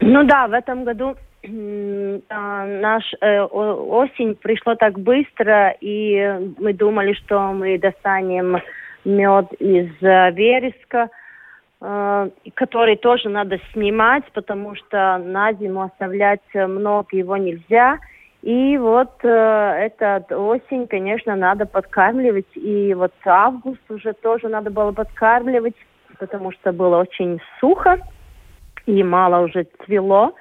Ну 0.00 0.24
да, 0.24 0.46
в 0.46 0.52
этом 0.52 0.84
году 0.84 1.16
а, 2.28 2.66
наш 2.66 3.04
э, 3.20 3.40
осень 3.42 4.34
пришло 4.34 4.76
так 4.76 4.98
быстро, 4.98 5.74
и 5.80 6.52
мы 6.58 6.72
думали, 6.72 7.12
что 7.14 7.52
мы 7.52 7.78
достанем 7.78 8.58
мед 9.04 9.52
из 9.58 9.90
э, 10.00 10.30
вереска– 10.30 11.08
который 12.54 12.96
тоже 12.96 13.28
надо 13.28 13.58
снимать, 13.72 14.24
потому 14.32 14.74
что 14.74 15.18
на 15.18 15.52
зиму 15.52 15.82
оставлять 15.82 16.40
много 16.54 17.08
его 17.12 17.36
нельзя. 17.36 17.98
И 18.44 18.76
вот 18.76 19.12
э, 19.22 19.28
этот 19.28 20.30
осень, 20.30 20.86
конечно, 20.86 21.34
надо 21.34 21.64
подкармливать. 21.64 22.54
И 22.54 22.92
вот 22.92 23.12
август 23.24 23.80
уже 23.90 24.12
тоже 24.12 24.48
надо 24.48 24.70
было 24.70 24.92
подкармливать, 24.92 25.74
потому 26.18 26.52
что 26.52 26.72
было 26.72 26.98
очень 26.98 27.40
сухо 27.58 28.00
и 28.84 29.02
мало 29.02 29.44
уже 29.44 29.66
цвело. 29.84 30.34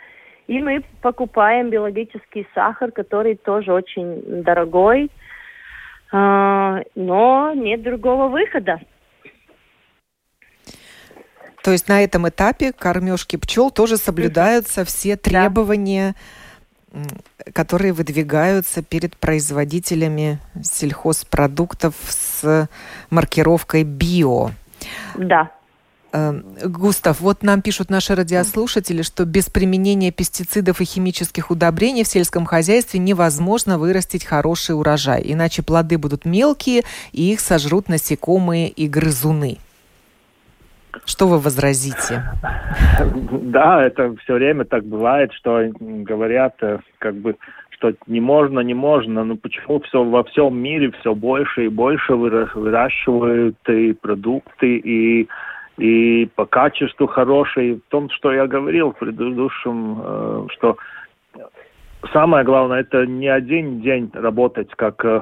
И 0.48 0.60
мы 0.62 0.84
покупаем 1.02 1.70
биологический 1.70 2.46
сахар, 2.54 2.92
который 2.92 3.36
тоже 3.36 3.72
очень 3.72 4.44
дорогой, 4.44 5.10
э, 6.12 6.84
но 6.96 7.54
нет 7.56 7.84
другого 7.84 8.28
выхода. 8.28 8.82
То 11.64 11.72
есть 11.72 11.88
на 11.88 12.04
этом 12.04 12.28
этапе 12.28 12.74
кормежки 12.74 13.38
пчел 13.38 13.72
тоже 13.72 13.96
соблюдаются 13.96 14.84
все 14.84 15.16
требования, 15.16 16.14
да. 16.92 17.02
которые 17.54 17.94
выдвигаются 17.94 18.84
перед 18.84 19.16
производителями 19.16 20.40
сельхозпродуктов 20.62 21.96
с 22.10 22.68
маркировкой 23.10 23.84
био. 23.86 24.52
Да. 25.16 25.52
Эм, 26.12 26.44
Густав, 26.66 27.22
вот 27.22 27.44
нам 27.44 27.62
пишут 27.62 27.90
наши 27.90 28.14
радиослушатели, 28.14 29.02
что 29.02 29.24
без 29.24 29.50
применения 29.50 30.12
пестицидов 30.12 30.82
и 30.82 30.86
химических 30.86 31.50
удобрений 31.50 32.04
в 32.04 32.10
сельском 32.10 32.46
хозяйстве 32.46 33.00
невозможно 33.00 33.80
вырастить 33.80 34.26
хороший 34.26 34.76
урожай, 34.76 35.22
иначе 35.24 35.64
плоды 35.64 35.98
будут 35.98 36.26
мелкие 36.26 36.84
и 37.14 37.32
их 37.32 37.40
сожрут 37.40 37.88
насекомые 37.88 38.68
и 38.68 38.90
грызуны. 38.90 39.60
Что 41.06 41.28
вы 41.28 41.40
возразите? 41.40 42.24
Да, 43.32 43.84
это 43.84 44.16
все 44.24 44.34
время 44.36 44.66
так 44.66 44.84
бывает, 44.84 45.34
что 45.34 45.70
говорят, 45.80 46.56
э, 46.62 46.80
как 47.00 47.16
бы, 47.16 47.36
что 47.70 47.94
не 48.08 48.22
можно, 48.22 48.60
не 48.60 48.74
можно. 48.74 49.24
Ну 49.24 49.36
почему 49.38 49.80
все 49.82 50.04
во 50.04 50.24
всем 50.24 50.58
мире 50.58 50.92
все 51.00 51.14
больше 51.14 51.66
и 51.66 51.70
больше 51.70 52.14
выращивают 52.16 53.58
и 53.68 53.94
продукты, 53.94 54.78
и 54.78 55.28
и 55.78 56.30
по 56.36 56.46
качеству 56.46 57.08
хорошие. 57.08 57.76
В 57.76 57.82
том, 57.90 58.10
что 58.12 58.32
я 58.32 58.46
говорил 58.46 58.92
в 58.92 58.98
предыдущем, 59.00 60.02
э, 60.04 60.48
что 60.52 60.78
самое 62.12 62.44
главное, 62.44 62.82
это 62.82 63.06
не 63.06 63.28
один 63.28 63.82
день 63.82 64.10
работать, 64.14 64.70
как 64.76 65.04
э, 65.06 65.22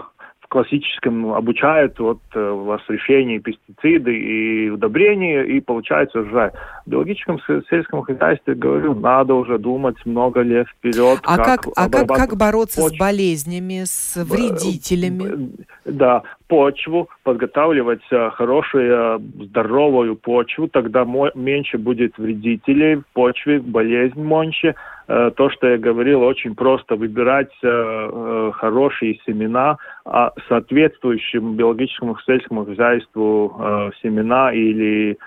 классическом 0.52 1.34
обучают 1.34 1.98
вот 1.98 2.20
э, 2.36 2.50
вас 2.52 2.82
решение 2.90 3.40
пестициды 3.40 4.14
и 4.14 4.70
удобрения, 4.70 5.44
и 5.44 5.62
получается 5.62 6.20
уже 6.20 6.52
В 6.86 6.90
биологическом 6.90 7.40
сельском 7.70 8.02
хозяйстве, 8.02 8.56
говорю, 8.56 8.94
надо 8.94 9.34
уже 9.34 9.58
думать 9.58 9.96
много 10.06 10.42
лет 10.42 10.68
вперед. 10.68 11.20
А 11.24 11.38
как, 11.38 11.62
как, 11.62 11.74
а 11.78 11.90
как, 11.90 12.08
как 12.10 12.38
бороться 12.38 12.82
почву. 12.82 12.98
с 12.98 13.00
болезнями, 13.00 13.84
с 13.86 14.18
вредителями? 14.26 15.52
Да, 15.86 16.24
почву, 16.48 17.08
подготавливать 17.24 18.04
э, 18.12 18.30
хорошую, 18.32 19.22
здоровую 19.40 20.18
почву, 20.18 20.68
тогда 20.68 21.06
меньше 21.34 21.78
будет 21.78 22.18
вредителей 22.18 22.96
в 22.96 23.06
почве, 23.14 23.60
болезнь 23.60 24.20
меньше, 24.20 24.76
Э, 25.01 25.01
то, 25.36 25.50
что 25.50 25.68
я 25.68 25.78
говорил, 25.78 26.22
очень 26.22 26.56
просто 26.56 26.96
выбирать 26.96 27.52
э, 27.64 27.68
э, 27.68 28.52
хорошие 28.54 29.20
семена, 29.26 29.78
а 30.06 30.32
соответствующим 30.48 31.56
биологическому 31.56 32.18
сельскому 32.26 32.66
хозяйству 32.66 33.92
семена 34.02 34.54
или 34.54 35.18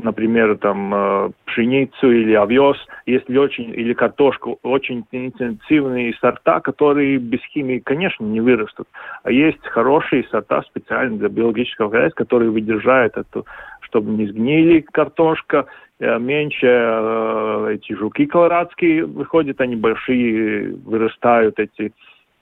например, 0.00 0.58
там 0.58 1.32
пшеницу 1.44 2.10
или 2.10 2.34
овес, 2.34 2.76
если 3.06 3.38
очень, 3.38 3.70
или 3.70 3.92
картошку, 3.92 4.58
очень 4.64 5.04
интенсивные 5.12 6.14
сорта, 6.14 6.58
которые 6.58 7.18
без 7.18 7.38
химии, 7.52 7.78
конечно, 7.78 8.24
не 8.24 8.40
вырастут. 8.40 8.88
А 9.22 9.30
есть 9.30 9.64
хорошие 9.68 10.24
сорта 10.32 10.62
специально 10.62 11.16
для 11.16 11.28
биологического 11.28 11.92
хозяйства, 11.92 12.24
которые 12.24 12.50
выдержают 12.50 13.16
эту, 13.16 13.46
чтобы 13.82 14.10
не 14.10 14.26
сгнили 14.26 14.80
картошка, 14.80 15.66
Э, 15.66 15.85
меньше 16.00 16.66
э, 16.66 17.68
эти 17.74 17.94
жуки 17.94 18.26
колорадские 18.26 19.04
выходят, 19.06 19.60
они 19.60 19.76
большие, 19.76 20.74
вырастают 20.84 21.58
эти 21.58 21.92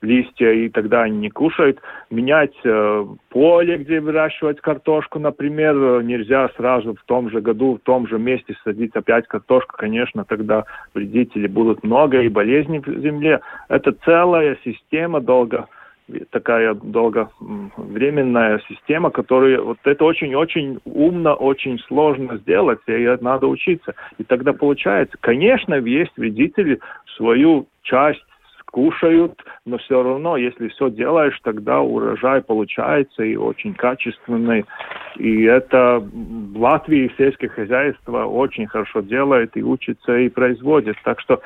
листья, 0.01 0.51
и 0.51 0.69
тогда 0.69 1.03
они 1.03 1.17
не 1.17 1.29
кушают. 1.29 1.79
Менять 2.09 2.55
э, 2.63 3.05
поле, 3.29 3.77
где 3.77 3.99
выращивать 3.99 4.61
картошку, 4.61 5.19
например, 5.19 6.03
нельзя 6.03 6.49
сразу 6.57 6.93
в 6.93 7.03
том 7.05 7.29
же 7.29 7.41
году, 7.41 7.75
в 7.75 7.85
том 7.85 8.07
же 8.07 8.19
месте 8.19 8.55
садить 8.63 8.95
опять 8.95 9.27
картошку, 9.27 9.75
конечно, 9.77 10.25
тогда 10.25 10.65
вредителей 10.93 11.47
будут 11.47 11.83
много 11.83 12.21
и 12.21 12.29
болезней 12.29 12.79
в 12.79 12.87
земле. 12.99 13.39
Это 13.67 13.93
целая 14.03 14.57
система 14.63 15.21
долго 15.21 15.67
такая 16.29 16.73
долговременная 16.75 18.61
система, 18.67 19.09
которая 19.09 19.61
вот 19.61 19.79
это 19.83 20.03
очень-очень 20.03 20.79
умно, 20.85 21.33
очень 21.33 21.79
сложно 21.79 22.37
сделать, 22.37 22.79
и 22.87 23.17
надо 23.21 23.47
учиться. 23.47 23.95
И 24.17 24.23
тогда 24.23 24.53
получается, 24.53 25.17
конечно, 25.19 25.75
есть 25.75 26.15
вредители 26.17 26.79
свою 27.15 27.67
часть 27.81 28.23
кушают, 28.75 29.41
но 29.65 29.77
все 29.77 30.03
равно, 30.03 30.35
если 30.35 30.67
все 30.67 30.89
делаешь, 30.89 31.39
тогда 31.43 31.79
урожай 31.79 32.41
получается 32.41 33.23
и 33.23 33.37
очень 33.37 33.73
качественный. 33.73 34.65
И 35.15 35.43
это 35.43 35.99
в 36.01 36.59
Латвии 36.59 37.09
сельское 37.17 37.47
хозяйство 37.47 38.25
очень 38.25 38.67
хорошо 38.67 38.99
делает 38.99 39.55
и 39.55 39.63
учится 39.63 40.17
и 40.17 40.27
производит. 40.27 40.97
Так 41.05 41.21
что 41.21 41.39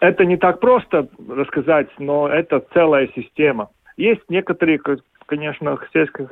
это 0.00 0.24
не 0.24 0.36
так 0.36 0.60
просто 0.60 1.08
рассказать, 1.28 1.88
но 1.98 2.28
это 2.28 2.64
целая 2.72 3.08
система. 3.14 3.70
Есть 3.96 4.22
некоторые, 4.28 4.80
конечно, 5.26 5.78
сельские 5.92 6.26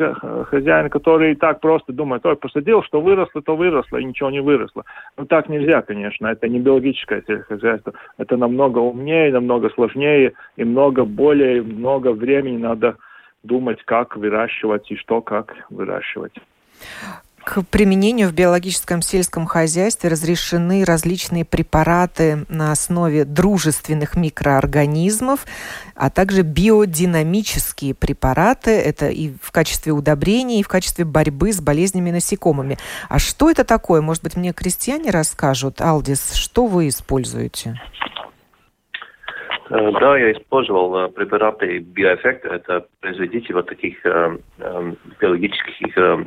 хозяины, 0.44 0.88
которые 0.88 1.34
так 1.34 1.60
просто 1.60 1.92
думают, 1.92 2.24
ой, 2.24 2.36
посадил, 2.36 2.82
что 2.82 3.00
выросло, 3.00 3.42
то 3.42 3.56
выросло, 3.56 3.96
и 3.96 4.04
ничего 4.04 4.30
не 4.30 4.40
выросло. 4.40 4.84
Но 5.16 5.24
так 5.24 5.48
нельзя, 5.48 5.82
конечно, 5.82 6.28
это 6.28 6.48
не 6.48 6.60
биологическое 6.60 7.22
сельскохозяйство. 7.26 7.94
Это 8.18 8.36
намного 8.36 8.78
умнее, 8.78 9.32
намного 9.32 9.70
сложнее, 9.70 10.32
и 10.56 10.64
много 10.64 11.04
более, 11.04 11.62
много 11.62 12.12
времени 12.12 12.58
надо 12.58 12.96
думать, 13.42 13.82
как 13.84 14.16
выращивать 14.16 14.90
и 14.90 14.96
что 14.96 15.20
как 15.20 15.54
выращивать 15.70 16.34
к 17.46 17.62
применению 17.70 18.28
в 18.28 18.34
биологическом 18.34 19.02
сельском 19.02 19.46
хозяйстве 19.46 20.10
разрешены 20.10 20.84
различные 20.84 21.44
препараты 21.44 22.44
на 22.48 22.72
основе 22.72 23.24
дружественных 23.24 24.16
микроорганизмов, 24.16 25.46
а 25.94 26.10
также 26.10 26.42
биодинамические 26.42 27.94
препараты. 27.94 28.72
Это 28.72 29.06
и 29.10 29.30
в 29.40 29.52
качестве 29.52 29.92
удобрений, 29.92 30.58
и 30.58 30.64
в 30.64 30.68
качестве 30.68 31.04
борьбы 31.04 31.52
с 31.52 31.60
болезнями 31.60 32.10
насекомыми. 32.10 32.78
А 33.08 33.20
что 33.20 33.48
это 33.48 33.62
такое? 33.64 34.00
Может 34.00 34.24
быть, 34.24 34.36
мне 34.36 34.52
крестьяне 34.52 35.12
расскажут? 35.12 35.80
Алдис, 35.80 36.34
что 36.34 36.66
вы 36.66 36.88
используете? 36.88 37.80
Э, 39.70 39.92
да, 40.00 40.18
я 40.18 40.32
использовал 40.32 40.96
э, 40.96 41.08
препараты 41.10 41.78
биоэффект. 41.78 42.44
Это 42.44 42.86
производитель 42.98 43.54
вот 43.54 43.66
таких 43.66 44.04
э, 44.04 44.36
биологических 45.20 46.26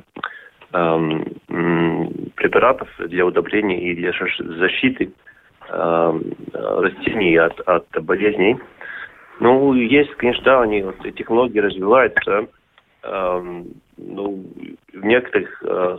препаратов 2.36 2.88
для 3.00 3.26
удобрения 3.26 3.82
и 3.82 3.96
для 3.96 4.14
защиты 4.38 5.12
эм, 5.70 6.24
растений 6.54 7.36
от, 7.38 7.60
от 7.62 7.88
болезней. 8.04 8.58
Ну, 9.40 9.74
есть, 9.74 10.14
конечно, 10.16 10.44
да, 10.44 10.62
они, 10.62 10.84
вот, 10.84 10.98
технологии 11.16 11.60
развиваются. 11.60 12.48
Э, 13.04 13.64
ну, 13.98 14.46
в 14.94 15.06
некоторых 15.06 15.64
э, 15.64 15.98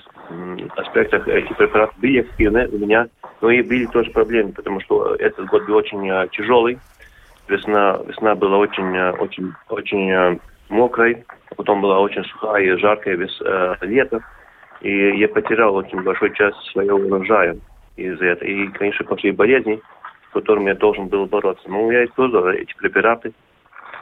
аспектах 0.76 1.26
эти 1.28 1.52
препараты 1.54 1.94
были 2.00 2.20
эффективны 2.20 2.68
у 2.68 2.78
меня, 2.78 3.08
но 3.40 3.50
и 3.50 3.62
были 3.62 3.86
тоже 3.86 4.10
проблемы, 4.10 4.52
потому 4.52 4.80
что 4.80 5.14
этот 5.14 5.46
год 5.46 5.66
был 5.66 5.76
очень 5.76 6.08
э, 6.08 6.28
тяжелый. 6.32 6.78
Весна, 7.48 7.98
весна 8.06 8.34
была 8.34 8.58
очень, 8.58 8.94
э, 8.94 9.12
очень, 9.12 9.52
очень 9.68 10.10
э, 10.10 10.38
мокрой, 10.68 11.24
потом 11.56 11.80
была 11.80 12.00
очень 12.00 12.24
сухая 12.24 12.62
и 12.62 12.76
жаркая 12.78 13.16
вес, 13.16 13.40
э, 13.42 13.76
лето, 13.82 14.20
и 14.80 15.18
я 15.18 15.28
потерял 15.28 15.74
очень 15.74 16.02
большую 16.02 16.32
часть 16.34 16.56
своего 16.72 16.98
урожая 16.98 17.56
из-за 17.96 18.26
этого. 18.26 18.48
И, 18.48 18.66
конечно, 18.68 19.04
после 19.04 19.32
болезней, 19.32 19.80
с 20.28 20.32
которыми 20.32 20.68
я 20.68 20.74
должен 20.74 21.08
был 21.08 21.26
бороться. 21.26 21.68
Ну, 21.68 21.90
я 21.90 22.04
использовал 22.04 22.48
эти 22.48 22.74
препараты. 22.76 23.32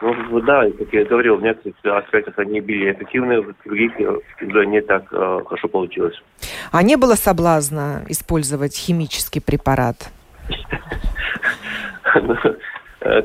Ну, 0.00 0.40
да, 0.42 0.64
как 0.70 0.92
я 0.92 1.04
говорил, 1.04 1.36
в 1.36 1.42
некоторых 1.42 2.04
аспектах 2.04 2.38
они 2.38 2.60
были 2.60 2.92
эффективны, 2.92 3.40
в 3.40 3.54
других 3.64 3.92
уже 4.40 4.66
не 4.66 4.80
так 4.80 5.12
э, 5.12 5.40
хорошо 5.44 5.66
получилось. 5.66 6.22
А 6.70 6.84
не 6.84 6.96
было 6.96 7.14
соблазна 7.14 8.04
использовать 8.08 8.76
химический 8.76 9.40
препарат? 9.40 10.12
Э, 13.09 13.22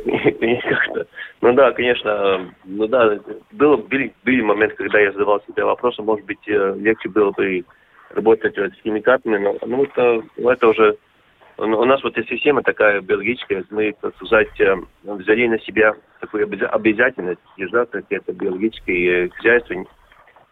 ну 1.42 1.54
да, 1.54 1.72
конечно, 1.72 2.54
ну 2.64 2.88
да, 2.88 3.20
было, 3.52 3.78
были, 3.78 4.14
были 4.24 4.42
моменты, 4.42 4.76
когда 4.76 5.00
я 5.00 5.12
задавал 5.12 5.42
себе 5.42 5.66
вопрос, 5.66 5.98
может 6.00 6.26
быть, 6.26 6.48
э, 6.48 6.76
легче 6.78 7.10
было 7.10 7.32
бы 7.32 7.66
работать 8.12 8.58
с 8.58 8.82
химикатами, 8.82 9.38
но 9.38 9.58
ну, 9.66 9.84
это, 9.84 10.24
это 10.38 10.68
уже 10.68 10.98
у 11.58 11.86
нас 11.86 12.02
вот 12.04 12.18
эта 12.18 12.28
система 12.28 12.64
такая 12.64 13.02
биологическая, 13.02 13.64
мы, 13.72 13.94
так 14.00 14.16
сказать, 14.16 14.60
э, 14.62 14.76
взяли 15.04 15.48
на 15.48 15.60
себя 15.60 15.94
такую 16.22 16.46
обязательность 16.46 17.42
держаться 17.58 18.02
это 18.10 18.32
биологическое 18.32 19.30
хозяйство, 19.30 19.86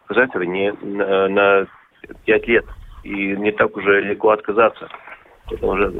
хозяйство 0.06 0.42
не 0.42 0.72
на, 0.72 1.66
5 2.24 2.48
лет. 2.48 2.64
И 3.04 3.36
не 3.36 3.50
так 3.52 3.76
уже 3.76 4.00
легко 4.00 4.30
отказаться. 4.30 4.88
Это 5.50 5.66
уже 5.66 5.92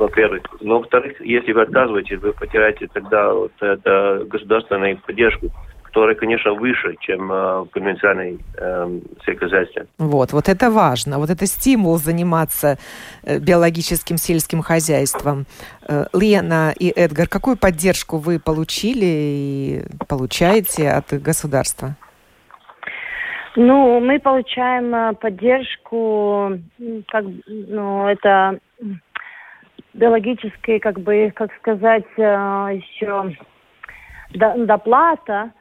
во-первых. 0.00 0.42
Но 0.60 0.78
во-вторых, 0.78 1.20
если 1.20 1.52
вы 1.52 1.62
отказываетесь, 1.62 2.18
вы 2.18 2.32
потеряете 2.32 2.88
тогда 2.92 3.32
вот 3.32 3.52
это 3.60 4.24
государственную 4.26 4.98
поддержку 4.98 5.50
которая, 5.90 6.14
конечно, 6.14 6.52
выше, 6.52 6.94
чем 7.00 7.32
э, 7.32 7.64
конвенциональной 7.72 8.38
э, 8.56 9.00
сельскохозяйстве. 9.26 9.86
Вот, 9.98 10.32
вот 10.32 10.48
это 10.48 10.70
важно. 10.70 11.18
Вот 11.18 11.30
это 11.30 11.46
стимул 11.46 11.96
заниматься 11.98 12.78
э, 13.24 13.40
биологическим 13.40 14.16
сельским 14.16 14.62
хозяйством. 14.62 15.46
Э, 15.88 16.04
Лена 16.12 16.72
и 16.78 16.92
Эдгар, 16.94 17.26
какую 17.26 17.56
поддержку 17.56 18.18
вы 18.18 18.38
получили 18.38 19.04
и 19.04 19.82
получаете 20.08 20.90
от 20.90 21.12
государства? 21.20 21.96
Ну, 23.56 23.98
мы 23.98 24.20
получаем 24.20 24.94
э, 24.94 25.14
поддержку, 25.14 26.52
как, 27.08 27.24
ну, 27.48 28.06
это 28.06 28.60
биологической, 30.00 30.80
как 30.80 30.98
бы, 30.98 31.30
как 31.36 31.52
сказать, 31.56 32.06
э, 32.16 32.22
еще 32.72 33.36
доплата 34.32 35.52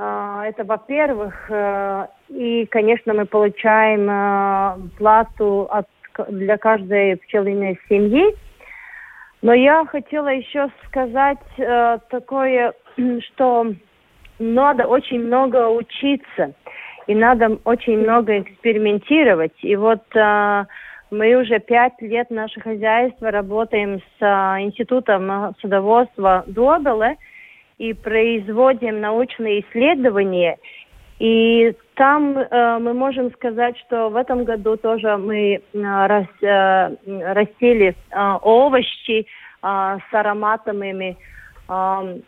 а, 0.00 0.46
это, 0.46 0.62
во-первых, 0.62 1.34
э, 1.50 2.06
и, 2.28 2.66
конечно, 2.66 3.14
мы 3.14 3.26
получаем 3.26 4.08
э, 4.08 4.88
плату 4.96 5.66
от, 5.68 5.88
для 6.28 6.56
каждой 6.56 7.16
пчелиной 7.16 7.80
семьи. 7.88 8.36
Но 9.42 9.52
я 9.52 9.84
хотела 9.86 10.28
еще 10.28 10.68
сказать 10.86 11.42
э, 11.56 11.98
такое, 12.10 12.74
что 13.26 13.74
надо 14.38 14.86
очень 14.86 15.20
много 15.24 15.68
учиться, 15.68 16.54
и 17.08 17.14
надо 17.16 17.58
очень 17.64 17.98
много 17.98 18.38
экспериментировать. 18.38 19.56
И 19.62 19.74
вот 19.74 20.04
мы 21.10 21.34
уже 21.34 21.58
пять 21.60 22.00
лет 22.00 22.30
наше 22.30 22.60
хозяйство 22.60 23.30
работаем 23.30 24.00
с 24.18 24.22
Институтом 24.60 25.54
садоводства 25.60 26.44
Добеле– 26.46 27.16
и 27.78 27.92
производим 27.94 29.00
научные 29.00 29.60
исследования. 29.60 30.58
И 31.18 31.74
там 31.94 32.38
э, 32.38 32.78
мы 32.78 32.92
можем 32.94 33.32
сказать, 33.32 33.76
что 33.78 34.08
в 34.08 34.16
этом 34.16 34.44
году 34.44 34.76
тоже 34.76 35.16
мы 35.16 35.54
э, 35.54 35.60
рас, 35.72 36.26
э, 36.42 36.96
растили 37.32 37.96
э, 38.10 38.38
овощи 38.42 39.20
э, 39.20 39.24
с 39.62 40.14
ароматными 40.14 41.16
э, 41.68 42.18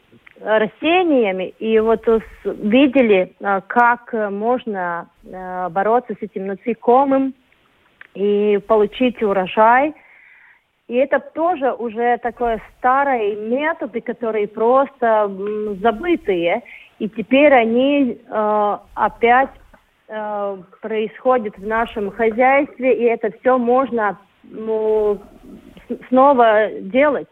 растениями. 0.41 1.55
И 1.61 1.79
вот 1.79 2.05
видели, 2.45 3.33
э, 3.39 3.61
как 3.69 4.13
можно 4.33 5.09
э, 5.25 5.69
бороться 5.69 6.15
с 6.15 6.23
этим 6.23 6.49
насекомым 6.49 7.35
и 8.15 8.59
получить 8.67 9.23
урожай– 9.23 9.95
и 10.91 10.97
это 10.97 11.21
тоже 11.21 11.73
уже 11.73 12.19
такое 12.19 12.61
старые 12.77 13.37
методы, 13.37 14.01
которые 14.01 14.49
просто 14.49 15.31
забытые. 15.81 16.65
И 16.99 17.09
теперь 17.09 17.55
они 17.55 18.19
э, 18.21 18.79
опять 18.95 19.51
э, 20.09 20.57
происходят 20.83 21.57
в 21.57 21.65
нашем 21.65 22.11
хозяйстве, 22.11 22.93
и 22.93 23.05
это 23.05 23.31
все 23.39 23.57
можно 23.57 24.19
ну, 24.43 25.21
снова 26.09 26.71
делать. 26.81 27.31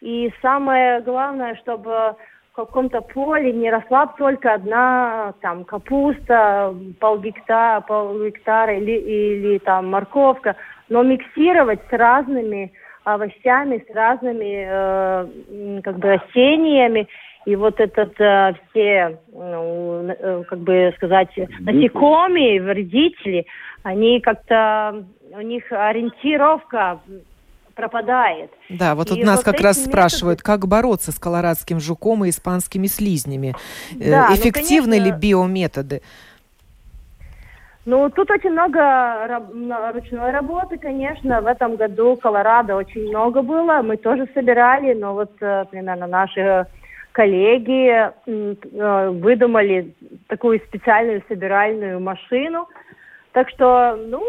И 0.00 0.32
самое 0.40 1.02
главное, 1.02 1.54
чтобы 1.56 2.16
каком-то 2.56 3.02
поле 3.02 3.52
не 3.52 3.70
росла 3.70 4.06
только 4.18 4.54
одна 4.54 5.34
там 5.42 5.64
капуста, 5.64 6.74
полгектара, 6.98 7.82
полгектара 7.82 8.76
или, 8.76 8.92
или 8.92 9.58
там 9.58 9.90
морковка, 9.90 10.56
но 10.88 11.02
миксировать 11.02 11.80
с 11.90 11.92
разными 11.92 12.72
овощами, 13.04 13.84
с 13.88 13.94
разными 13.94 14.66
э, 14.68 15.80
как 15.82 15.98
бы 15.98 16.14
растениями. 16.14 17.06
И 17.44 17.54
вот 17.54 17.78
этот 17.78 18.18
э, 18.20 18.54
все, 18.70 19.18
ну, 19.32 20.08
э, 20.08 20.42
как 20.48 20.58
бы 20.58 20.92
сказать, 20.96 21.30
насекомые, 21.60 22.60
вредители, 22.60 23.46
они 23.84 24.20
как-то, 24.20 25.04
у 25.30 25.40
них 25.42 25.64
ориентировка 25.70 27.00
пропадает. 27.76 28.50
Да, 28.70 28.94
вот 28.94 29.08
тут 29.08 29.22
нас 29.22 29.36
вот 29.36 29.44
как 29.44 29.60
раз 29.60 29.76
методы... 29.76 29.92
спрашивают, 29.92 30.42
как 30.42 30.66
бороться 30.66 31.12
с 31.12 31.18
колорадским 31.18 31.78
жуком 31.78 32.24
и 32.24 32.30
испанскими 32.30 32.86
слизнями. 32.88 33.54
Э, 34.00 34.10
да, 34.10 34.34
Эффективны 34.34 34.96
ну, 34.96 35.02
конечно... 35.02 35.14
ли 35.14 35.20
биометоды? 35.20 36.02
Ну, 37.84 38.10
тут 38.10 38.30
очень 38.32 38.50
много 38.50 39.40
ручной 39.94 40.32
работы, 40.32 40.76
конечно. 40.76 41.40
В 41.40 41.46
этом 41.46 41.76
году 41.76 42.16
Колорадо 42.16 42.74
очень 42.74 43.08
много 43.08 43.42
было. 43.42 43.80
Мы 43.82 43.96
тоже 43.96 44.26
собирали, 44.34 44.92
но 44.94 45.14
вот 45.14 45.30
э, 45.40 45.66
примерно 45.70 46.08
наши 46.08 46.66
коллеги 47.12 48.10
э, 48.26 49.10
выдумали 49.10 49.94
такую 50.26 50.58
специальную 50.66 51.22
собиральную 51.28 52.00
машину. 52.00 52.66
Так 53.36 53.50
что, 53.50 53.94
ну, 53.96 54.24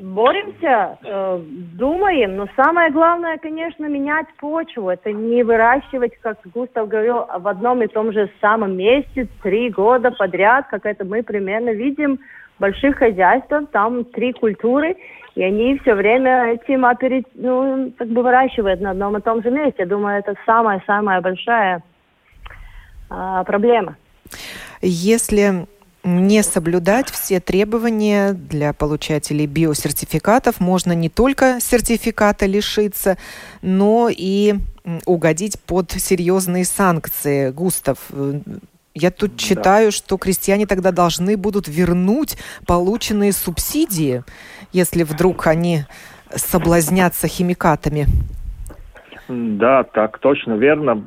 боремся, 0.00 0.96
э, 1.02 1.40
думаем. 1.76 2.36
Но 2.36 2.46
самое 2.54 2.92
главное, 2.92 3.36
конечно, 3.38 3.86
менять 3.86 4.28
почву. 4.38 4.90
Это 4.90 5.10
не 5.10 5.42
выращивать, 5.42 6.12
как 6.20 6.38
Густав 6.54 6.86
говорил, 6.86 7.26
в 7.26 7.48
одном 7.48 7.82
и 7.82 7.88
том 7.88 8.12
же 8.12 8.30
самом 8.40 8.76
месте 8.76 9.26
три 9.42 9.70
года 9.70 10.12
подряд, 10.12 10.68
как 10.70 10.86
это 10.86 11.04
мы 11.04 11.24
примерно 11.24 11.70
видим 11.70 12.20
больших 12.60 12.98
хозяйствах, 12.98 13.68
там 13.72 14.04
три 14.04 14.32
культуры, 14.32 14.94
и 15.34 15.42
они 15.42 15.80
все 15.80 15.94
время 15.94 16.52
этим 16.52 16.86
оперед... 16.86 17.26
ну, 17.34 17.92
как 17.98 18.06
бы 18.06 18.22
выращивают 18.22 18.80
на 18.80 18.92
одном 18.92 19.16
и 19.16 19.20
том 19.20 19.42
же 19.42 19.50
месте. 19.50 19.78
Я 19.78 19.86
думаю, 19.86 20.20
это 20.20 20.36
самая-самая 20.46 21.20
большая 21.22 21.82
а, 23.10 23.42
проблема. 23.42 23.96
Если 24.80 25.66
не 26.04 26.42
соблюдать 26.42 27.10
все 27.10 27.40
требования 27.40 28.32
для 28.32 28.72
получателей 28.72 29.46
биосертификатов, 29.46 30.60
можно 30.60 30.92
не 30.92 31.08
только 31.08 31.58
сертификата 31.60 32.46
лишиться, 32.46 33.18
но 33.62 34.08
и 34.10 34.54
угодить 35.06 35.60
под 35.60 35.92
серьезные 35.92 36.64
санкции. 36.64 37.50
Густав, 37.50 37.98
я 38.94 39.10
тут 39.10 39.36
читаю, 39.36 39.88
да. 39.88 39.96
что 39.96 40.18
крестьяне 40.18 40.66
тогда 40.66 40.90
должны 40.90 41.36
будут 41.36 41.68
вернуть 41.68 42.36
полученные 42.66 43.32
субсидии, 43.32 44.24
если 44.72 45.04
вдруг 45.04 45.46
они 45.46 45.84
соблазнятся 46.34 47.28
химикатами. 47.28 48.06
Да, 49.28 49.84
так 49.84 50.18
точно 50.18 50.54
верно. 50.54 51.04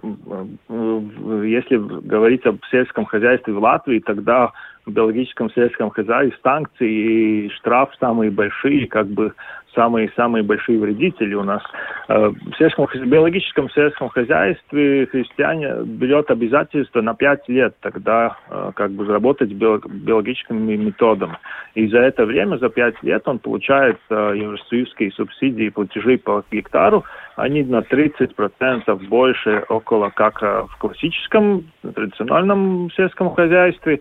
Если 0.70 1.78
говорить 1.78 2.46
об 2.46 2.60
сельском 2.72 3.06
хозяйстве 3.06 3.54
в 3.54 3.60
Латвии, 3.60 4.00
тогда 4.00 4.52
биологическом 4.86 5.52
сельском 5.52 5.90
хозяйстве 5.90 6.38
санкции 6.44 6.90
и 6.90 7.50
штраф 7.50 7.90
самые 8.00 8.32
большие, 8.32 8.88
как 8.88 9.08
бы 9.08 9.34
самые-самые 9.76 10.44
большие 10.44 10.80
вредители 10.80 11.36
у 11.36 11.44
нас. 11.44 11.62
Э, 12.08 12.30
в 12.30 12.58
сельском, 12.58 12.88
биологическом 13.06 13.70
сельском 13.70 14.10
хозяйстве 14.10 15.06
христиане 15.08 15.84
берет 15.84 16.32
обязательство 16.32 17.02
на 17.02 17.14
5 17.14 17.50
лет 17.50 17.76
тогда 17.82 18.38
э, 18.50 18.72
как 18.76 18.92
бы 18.92 19.06
работать 19.06 19.52
биологическими 19.52 20.76
методами. 20.76 21.38
И 21.76 21.88
за 21.88 22.00
это 22.00 22.26
время, 22.26 22.58
за 22.58 22.70
5 22.70 23.04
лет 23.04 23.28
он 23.28 23.40
получает 23.40 23.98
э, 24.10 24.34
евросоюзские 24.38 25.12
субсидии 25.12 25.66
и 25.66 25.70
платежи 25.70 26.18
по 26.18 26.44
гектару, 26.52 27.04
они 27.36 27.64
на 27.64 27.80
30% 27.80 29.08
больше 29.08 29.66
около 29.68 30.10
как 30.10 30.42
в 30.42 30.78
классическом 30.80 31.66
традиционном 31.82 32.90
сельском 32.96 33.36
хозяйстве. 33.36 34.00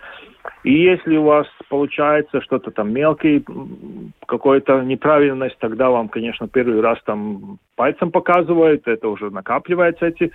И 0.62 0.72
если 0.72 1.16
у 1.16 1.24
вас 1.24 1.46
получается 1.68 2.40
что-то 2.40 2.70
там 2.70 2.92
мелкий, 2.92 3.44
какой-то 4.26 4.80
неправильность, 4.82 5.58
тогда 5.58 5.90
вам, 5.90 6.08
конечно, 6.08 6.48
первый 6.48 6.80
раз 6.80 6.98
там 7.04 7.58
пальцем 7.76 8.10
показывают, 8.10 8.86
это 8.86 9.08
уже 9.08 9.30
накапливается 9.30 10.06
эти. 10.06 10.32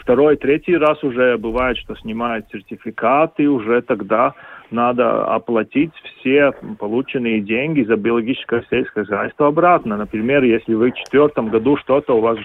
Второй, 0.00 0.36
третий 0.36 0.76
раз 0.76 1.02
уже 1.02 1.36
бывает, 1.36 1.78
что 1.78 1.96
снимают 1.96 2.46
сертификат, 2.52 3.34
и 3.38 3.46
уже 3.46 3.82
тогда 3.82 4.34
надо 4.70 5.26
оплатить 5.26 5.92
все 6.20 6.52
полученные 6.78 7.40
деньги 7.40 7.82
за 7.82 7.96
биологическое 7.96 8.64
сельское 8.70 9.04
хозяйство 9.04 9.48
обратно. 9.48 9.96
Например, 9.96 10.42
если 10.42 10.74
вы 10.74 10.90
в 10.90 10.96
четвертом 10.96 11.48
году 11.48 11.76
что-то 11.76 12.16
у 12.16 12.20
вас 12.20 12.38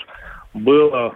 было 0.53 1.15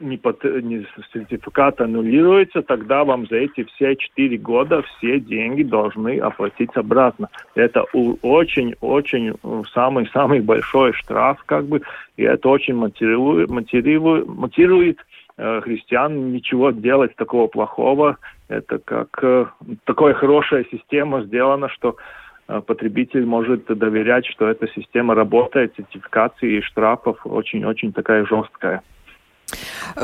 не, 0.00 0.16
под, 0.16 0.44
не 0.44 0.86
сертификат 1.12 1.80
аннулируется, 1.80 2.62
тогда 2.62 3.04
вам 3.04 3.26
за 3.26 3.36
эти 3.36 3.64
все 3.64 3.96
четыре 3.96 4.36
года 4.36 4.82
все 4.82 5.20
деньги 5.20 5.62
должны 5.62 6.18
оплатить 6.18 6.76
обратно. 6.76 7.28
Это 7.54 7.82
очень-очень 7.92 9.34
самый-самый 9.72 10.40
большой 10.40 10.92
штраф, 10.92 11.42
как 11.46 11.66
бы, 11.66 11.82
и 12.16 12.22
это 12.22 12.48
очень 12.48 12.74
мотивирует, 12.74 13.50
мотивирует, 13.50 14.26
мотивирует 14.26 14.98
э, 15.36 15.60
христиан 15.62 16.32
ничего 16.32 16.70
делать 16.70 17.14
такого 17.16 17.46
плохого. 17.46 18.18
Это 18.48 18.78
как 18.78 19.08
э, 19.22 19.46
такая 19.84 20.14
хорошая 20.14 20.64
система 20.70 21.22
сделана, 21.22 21.68
что 21.68 21.96
э, 22.48 22.60
потребитель 22.60 23.24
может 23.24 23.66
доверять, 23.66 24.26
что 24.26 24.48
эта 24.48 24.68
система 24.68 25.14
работает, 25.14 25.74
сертификации 25.76 26.58
и 26.58 26.62
штрафов 26.62 27.18
очень-очень 27.24 27.92
такая 27.92 28.24
жесткая. 28.26 28.82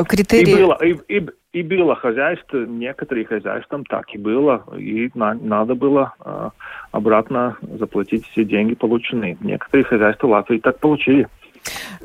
Критерии... 0.06 0.52
И 0.52 0.56
было, 0.56 0.78
и, 0.82 0.96
и, 1.08 1.26
и 1.52 1.62
было 1.62 1.94
хозяйство, 1.96 2.58
некоторые 2.58 3.26
хозяйствам 3.26 3.84
так 3.84 4.14
и 4.14 4.18
было, 4.18 4.64
и 4.76 5.10
на, 5.14 5.34
надо 5.34 5.74
было 5.74 6.14
э, 6.24 6.50
обратно 6.92 7.56
заплатить 7.78 8.26
все 8.28 8.44
деньги 8.44 8.74
полученные. 8.74 9.36
Некоторые 9.40 9.84
хозяйства 9.84 10.28
Латвии 10.28 10.58
так 10.58 10.78
получили. 10.78 11.28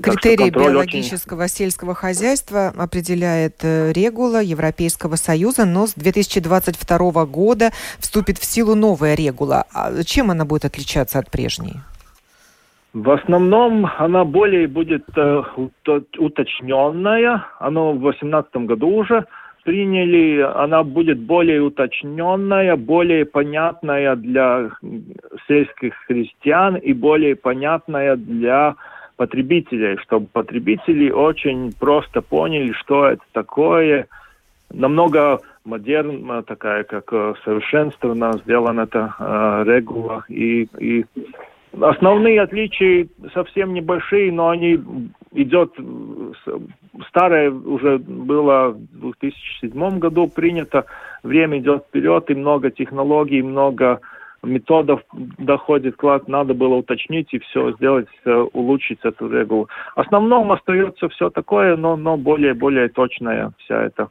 Критерии 0.02 0.50
биологического 0.50 1.44
очень... 1.44 1.56
сельского 1.56 1.96
хозяйства 1.96 2.74
определяет 2.76 3.58
э, 3.64 3.94
регула 3.94 4.42
Европейского 4.42 5.16
Союза, 5.16 5.66
но 5.66 5.88
с 5.88 5.94
2022 5.94 7.26
года 7.26 7.72
вступит 8.00 8.38
в 8.38 8.46
силу 8.46 8.76
новая 8.76 9.16
регула. 9.16 9.66
А 9.74 10.04
чем 10.04 10.32
она 10.32 10.44
будет 10.44 10.66
отличаться 10.66 11.20
от 11.20 11.32
прежней? 11.32 11.76
В 12.96 13.12
основном 13.12 13.86
она 13.98 14.24
более 14.24 14.70
будет 14.70 15.04
э, 15.18 15.44
уточненная. 16.18 17.46
Она 17.60 17.92
в 17.92 18.00
2018 18.00 18.56
году 18.68 18.88
уже 18.88 19.26
приняли. 19.66 20.40
Она 20.40 20.82
будет 20.84 21.20
более 21.20 21.62
уточненная, 21.62 22.78
более 22.78 23.26
понятная 23.26 24.16
для 24.16 24.70
сельских 25.46 25.94
христиан 26.08 26.78
и 26.78 26.94
более 26.94 27.36
понятная 27.36 28.16
для 28.16 28.76
потребителей, 29.18 29.98
чтобы 29.98 30.28
потребители 30.28 31.10
очень 31.12 31.74
просто 31.78 32.22
поняли, 32.22 32.72
что 32.72 33.08
это 33.08 33.24
такое. 33.34 34.08
Намного 34.72 35.42
модерна, 35.66 36.44
такая, 36.44 36.86
как 36.86 37.12
э, 37.12 37.34
совершенственно 37.44 38.32
сделана 38.46 38.82
эта 38.82 39.14
э, 39.20 39.64
регула 39.68 40.24
и, 40.30 40.70
и 40.80 41.06
Основные 41.82 42.42
отличия 42.42 43.08
совсем 43.34 43.74
небольшие, 43.74 44.32
но 44.32 44.50
они 44.50 44.80
идет 45.34 45.74
старое 47.10 47.52
уже 47.52 47.98
было 47.98 48.70
в 48.70 49.02
2007 49.02 50.00
году 50.00 50.28
принято, 50.28 50.86
время 51.24 51.60
идет 51.60 51.86
вперед, 51.88 52.30
и 52.30 52.36
много 52.36 52.72
технологий, 52.72 53.42
много 53.42 54.00
методов 54.44 55.02
доходит, 55.14 55.96
клад 55.96 56.28
надо 56.28 56.54
было 56.54 56.76
уточнить 56.76 57.34
и 57.34 57.40
все 57.40 57.72
сделать, 57.74 58.08
улучшить 58.54 59.00
эту 59.04 59.30
регулу. 59.30 59.68
В 59.96 60.00
основном 60.00 60.52
остается 60.52 61.10
все 61.10 61.30
такое, 61.30 61.76
но, 61.76 61.98
но 61.98 62.16
более, 62.16 62.54
более 62.54 62.90
точная 62.90 63.52
вся 63.58 63.84
эта 63.84 64.10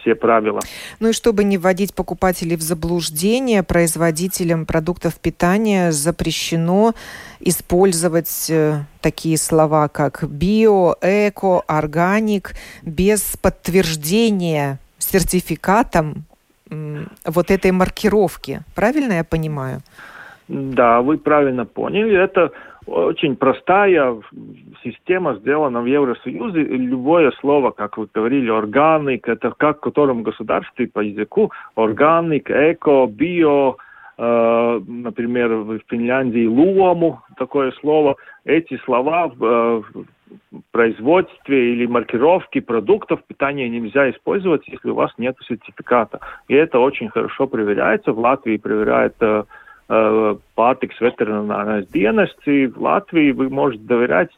все 0.00 0.14
правила. 0.14 0.60
Ну 1.00 1.08
и 1.08 1.12
чтобы 1.12 1.44
не 1.44 1.58
вводить 1.58 1.94
покупателей 1.94 2.56
в 2.56 2.62
заблуждение, 2.62 3.62
производителям 3.62 4.66
продуктов 4.66 5.14
питания 5.18 5.92
запрещено 5.92 6.94
использовать 7.40 8.50
э, 8.50 8.80
такие 9.00 9.38
слова, 9.38 9.88
как 9.88 10.24
био, 10.28 10.94
эко, 11.00 11.62
органик 11.66 12.52
без 12.82 13.36
подтверждения 13.36 14.78
сертификатом 14.98 16.24
вот 17.24 17.50
этой 17.50 17.70
маркировки. 17.70 18.60
Правильно 18.74 19.14
я 19.14 19.24
понимаю? 19.24 19.80
Да, 20.48 21.00
вы 21.00 21.18
правильно 21.18 21.64
поняли. 21.64 22.22
Это 22.22 22.52
очень 22.86 23.36
простая 23.36 24.16
система 24.82 25.36
сделана 25.36 25.80
в 25.80 25.86
Евросоюзе. 25.86 26.62
Любое 26.62 27.30
слово, 27.40 27.70
как 27.70 27.96
вы 27.98 28.08
говорили, 28.12 28.50
органик, 28.50 29.28
это 29.28 29.52
как 29.56 29.78
в 29.78 29.80
котором 29.80 30.22
государстве 30.22 30.88
по 30.88 31.00
языку 31.00 31.50
органик, 31.74 32.50
эко, 32.50 33.06
био, 33.06 33.76
э, 34.18 34.80
например, 34.86 35.54
в 35.54 35.78
Финляндии 35.88 36.46
луому 36.46 37.22
такое 37.36 37.72
слово. 37.80 38.16
Эти 38.44 38.76
слова 38.84 39.28
в, 39.28 39.44
э, 39.44 39.82
в 39.92 40.62
производстве 40.72 41.72
или 41.72 41.86
маркировке 41.86 42.60
продуктов 42.60 43.22
питания 43.24 43.68
нельзя 43.68 44.10
использовать, 44.10 44.66
если 44.68 44.90
у 44.90 44.94
вас 44.94 45.12
нет 45.18 45.36
сертификата. 45.46 46.20
И 46.48 46.54
это 46.54 46.78
очень 46.78 47.08
хорошо 47.08 47.46
проверяется. 47.46 48.12
В 48.12 48.18
Латвии 48.18 48.56
проверяет 48.56 49.14
э, 49.20 49.44
pārtiks 49.88 50.96
ветеринарное 51.00 51.82
dienests, 51.82 52.46
и 52.46 52.66
в 52.66 52.80
Латвии 52.80 53.32
вы 53.32 53.50
можете 53.50 53.84
доверять 53.84 54.30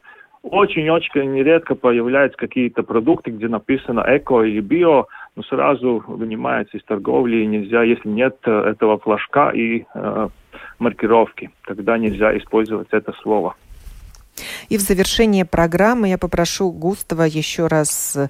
очень-очень 0.51 1.33
нередко 1.33 1.75
появляются 1.75 2.39
какие-то 2.39 2.83
продукты, 2.83 3.31
где 3.31 3.49
написано 3.49 4.05
эко 4.07 4.43
или 4.43 4.61
био, 4.61 5.07
но 5.35 5.43
сразу 5.43 6.05
вынимается 6.07 6.77
из 6.77 6.85
торговли, 6.85 7.39
и 7.39 7.47
нельзя, 7.47 7.83
если 7.83 8.09
нет 8.09 8.37
э, 8.45 8.51
этого 8.51 8.99
флажка 8.99 9.51
и 9.51 9.85
э, 9.95 10.29
маркировки, 10.79 11.51
тогда 11.67 11.99
нельзя 11.99 12.37
использовать 12.39 12.89
это 12.93 13.13
слово. 13.23 13.57
И 14.69 14.77
в 14.77 14.81
завершение 14.81 15.45
программы 15.45 16.09
я 16.09 16.19
попрошу 16.19 16.71
Густава 16.71 17.23
еще 17.23 17.67
раз 17.67 18.17
Э, 18.17 18.29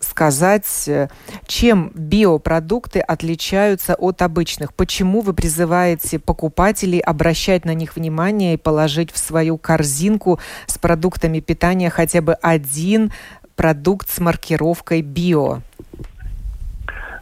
сказать, 0.00 0.88
э, 0.88 1.08
чем 1.46 1.90
биопродукты 1.94 3.00
отличаются 3.00 3.94
от 3.94 4.22
обычных? 4.22 4.74
Почему 4.74 5.20
вы 5.20 5.32
призываете 5.32 6.18
покупателей 6.18 7.00
обращать 7.00 7.64
на 7.64 7.74
них 7.74 7.96
внимание 7.96 8.54
и 8.54 8.58
положить 8.58 9.12
в 9.12 9.18
свою 9.18 9.58
корзинку 9.58 10.38
с 10.66 10.78
продуктами 10.78 11.40
питания 11.40 11.90
хотя 11.90 12.20
бы 12.22 12.34
один 12.34 13.12
продукт 13.56 14.08
с 14.08 14.18
маркировкой 14.20 15.02
био? 15.02 15.60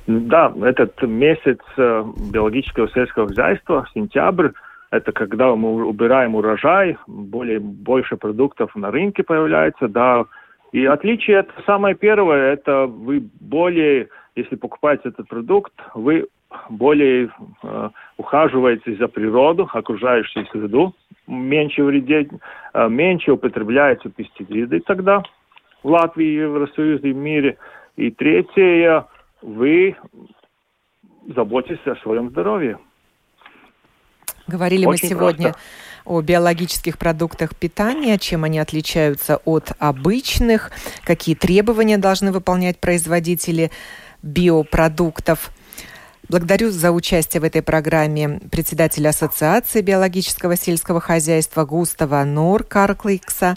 Да, 0.06 0.52
этот 0.62 1.02
месяц 1.02 1.58
э, 1.76 2.04
биологического 2.32 2.88
сельского 2.88 3.28
хозяйства, 3.28 3.86
сентябрь, 3.92 4.48
это 4.90 5.12
когда 5.12 5.54
мы 5.54 5.84
убираем 5.84 6.34
урожай, 6.34 6.96
более, 7.06 7.60
больше 7.60 8.16
продуктов 8.16 8.74
на 8.74 8.90
рынке 8.90 9.22
появляется, 9.22 9.86
да, 9.86 10.24
и 10.72 10.84
отличие 10.84 11.38
это 11.38 11.52
самое 11.64 11.94
первое, 11.94 12.52
это 12.52 12.86
вы 12.86 13.22
более, 13.40 14.08
если 14.36 14.56
покупаете 14.56 15.08
этот 15.08 15.28
продукт, 15.28 15.72
вы 15.94 16.28
более 16.68 17.30
э, 17.62 17.90
ухаживаете 18.16 18.94
за 18.96 19.08
природу, 19.08 19.68
окружающую 19.72 20.46
среду, 20.46 20.94
меньше 21.26 21.82
вредить, 21.82 22.28
э, 22.74 22.88
меньше 22.88 23.32
употребляете 23.32 24.10
пестициды 24.10 24.80
тогда 24.80 25.22
в 25.82 25.88
Латвии, 25.88 26.38
в 26.38 26.42
Евросоюзе, 26.42 27.12
в 27.12 27.16
мире. 27.16 27.56
И 27.96 28.10
третье, 28.10 29.06
вы 29.42 29.96
заботитесь 31.34 31.86
о 31.86 31.96
своем 31.96 32.30
здоровье. 32.30 32.78
Говорили 34.46 34.86
Очень 34.86 35.08
мы 35.08 35.14
сегодня 35.14 35.52
просто 35.52 35.60
о 36.08 36.20
биологических 36.22 36.98
продуктах 36.98 37.54
питания, 37.54 38.18
чем 38.18 38.44
они 38.44 38.58
отличаются 38.58 39.36
от 39.44 39.72
обычных, 39.78 40.70
какие 41.04 41.34
требования 41.34 41.98
должны 41.98 42.32
выполнять 42.32 42.78
производители 42.78 43.70
биопродуктов. 44.22 45.52
Благодарю 46.28 46.70
за 46.70 46.92
участие 46.92 47.40
в 47.40 47.44
этой 47.44 47.62
программе 47.62 48.40
председателя 48.50 49.10
Ассоциации 49.10 49.80
биологического 49.80 50.56
сельского 50.56 51.00
хозяйства 51.00 51.64
Густава 51.64 52.24
Нор 52.24 52.64
Каркликса, 52.64 53.56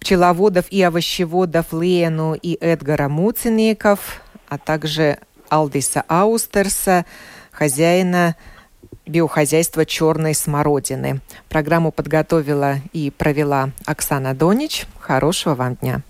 пчеловодов 0.00 0.66
и 0.70 0.82
овощеводов 0.82 1.72
Лену 1.72 2.34
и 2.34 2.58
Эдгара 2.60 3.08
Муциников, 3.08 4.20
а 4.48 4.58
также 4.58 5.18
Алдиса 5.48 6.04
Аустерса, 6.08 7.06
хозяина 7.50 8.36
биохозяйства 9.06 9.84
черной 9.84 10.34
смородины. 10.34 11.20
Программу 11.48 11.92
подготовила 11.92 12.76
и 12.92 13.10
провела 13.10 13.70
Оксана 13.84 14.34
Донич. 14.34 14.86
Хорошего 14.98 15.54
вам 15.54 15.76
дня. 15.76 16.02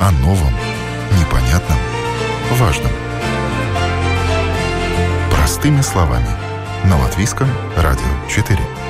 О 0.00 0.10
новом, 0.20 0.52
непонятном, 1.18 1.78
важном. 2.52 2.92
Простыми 5.30 5.80
словами. 5.80 6.28
На 6.84 6.98
Латвийском 6.98 7.48
радио 7.76 8.28
4. 8.28 8.83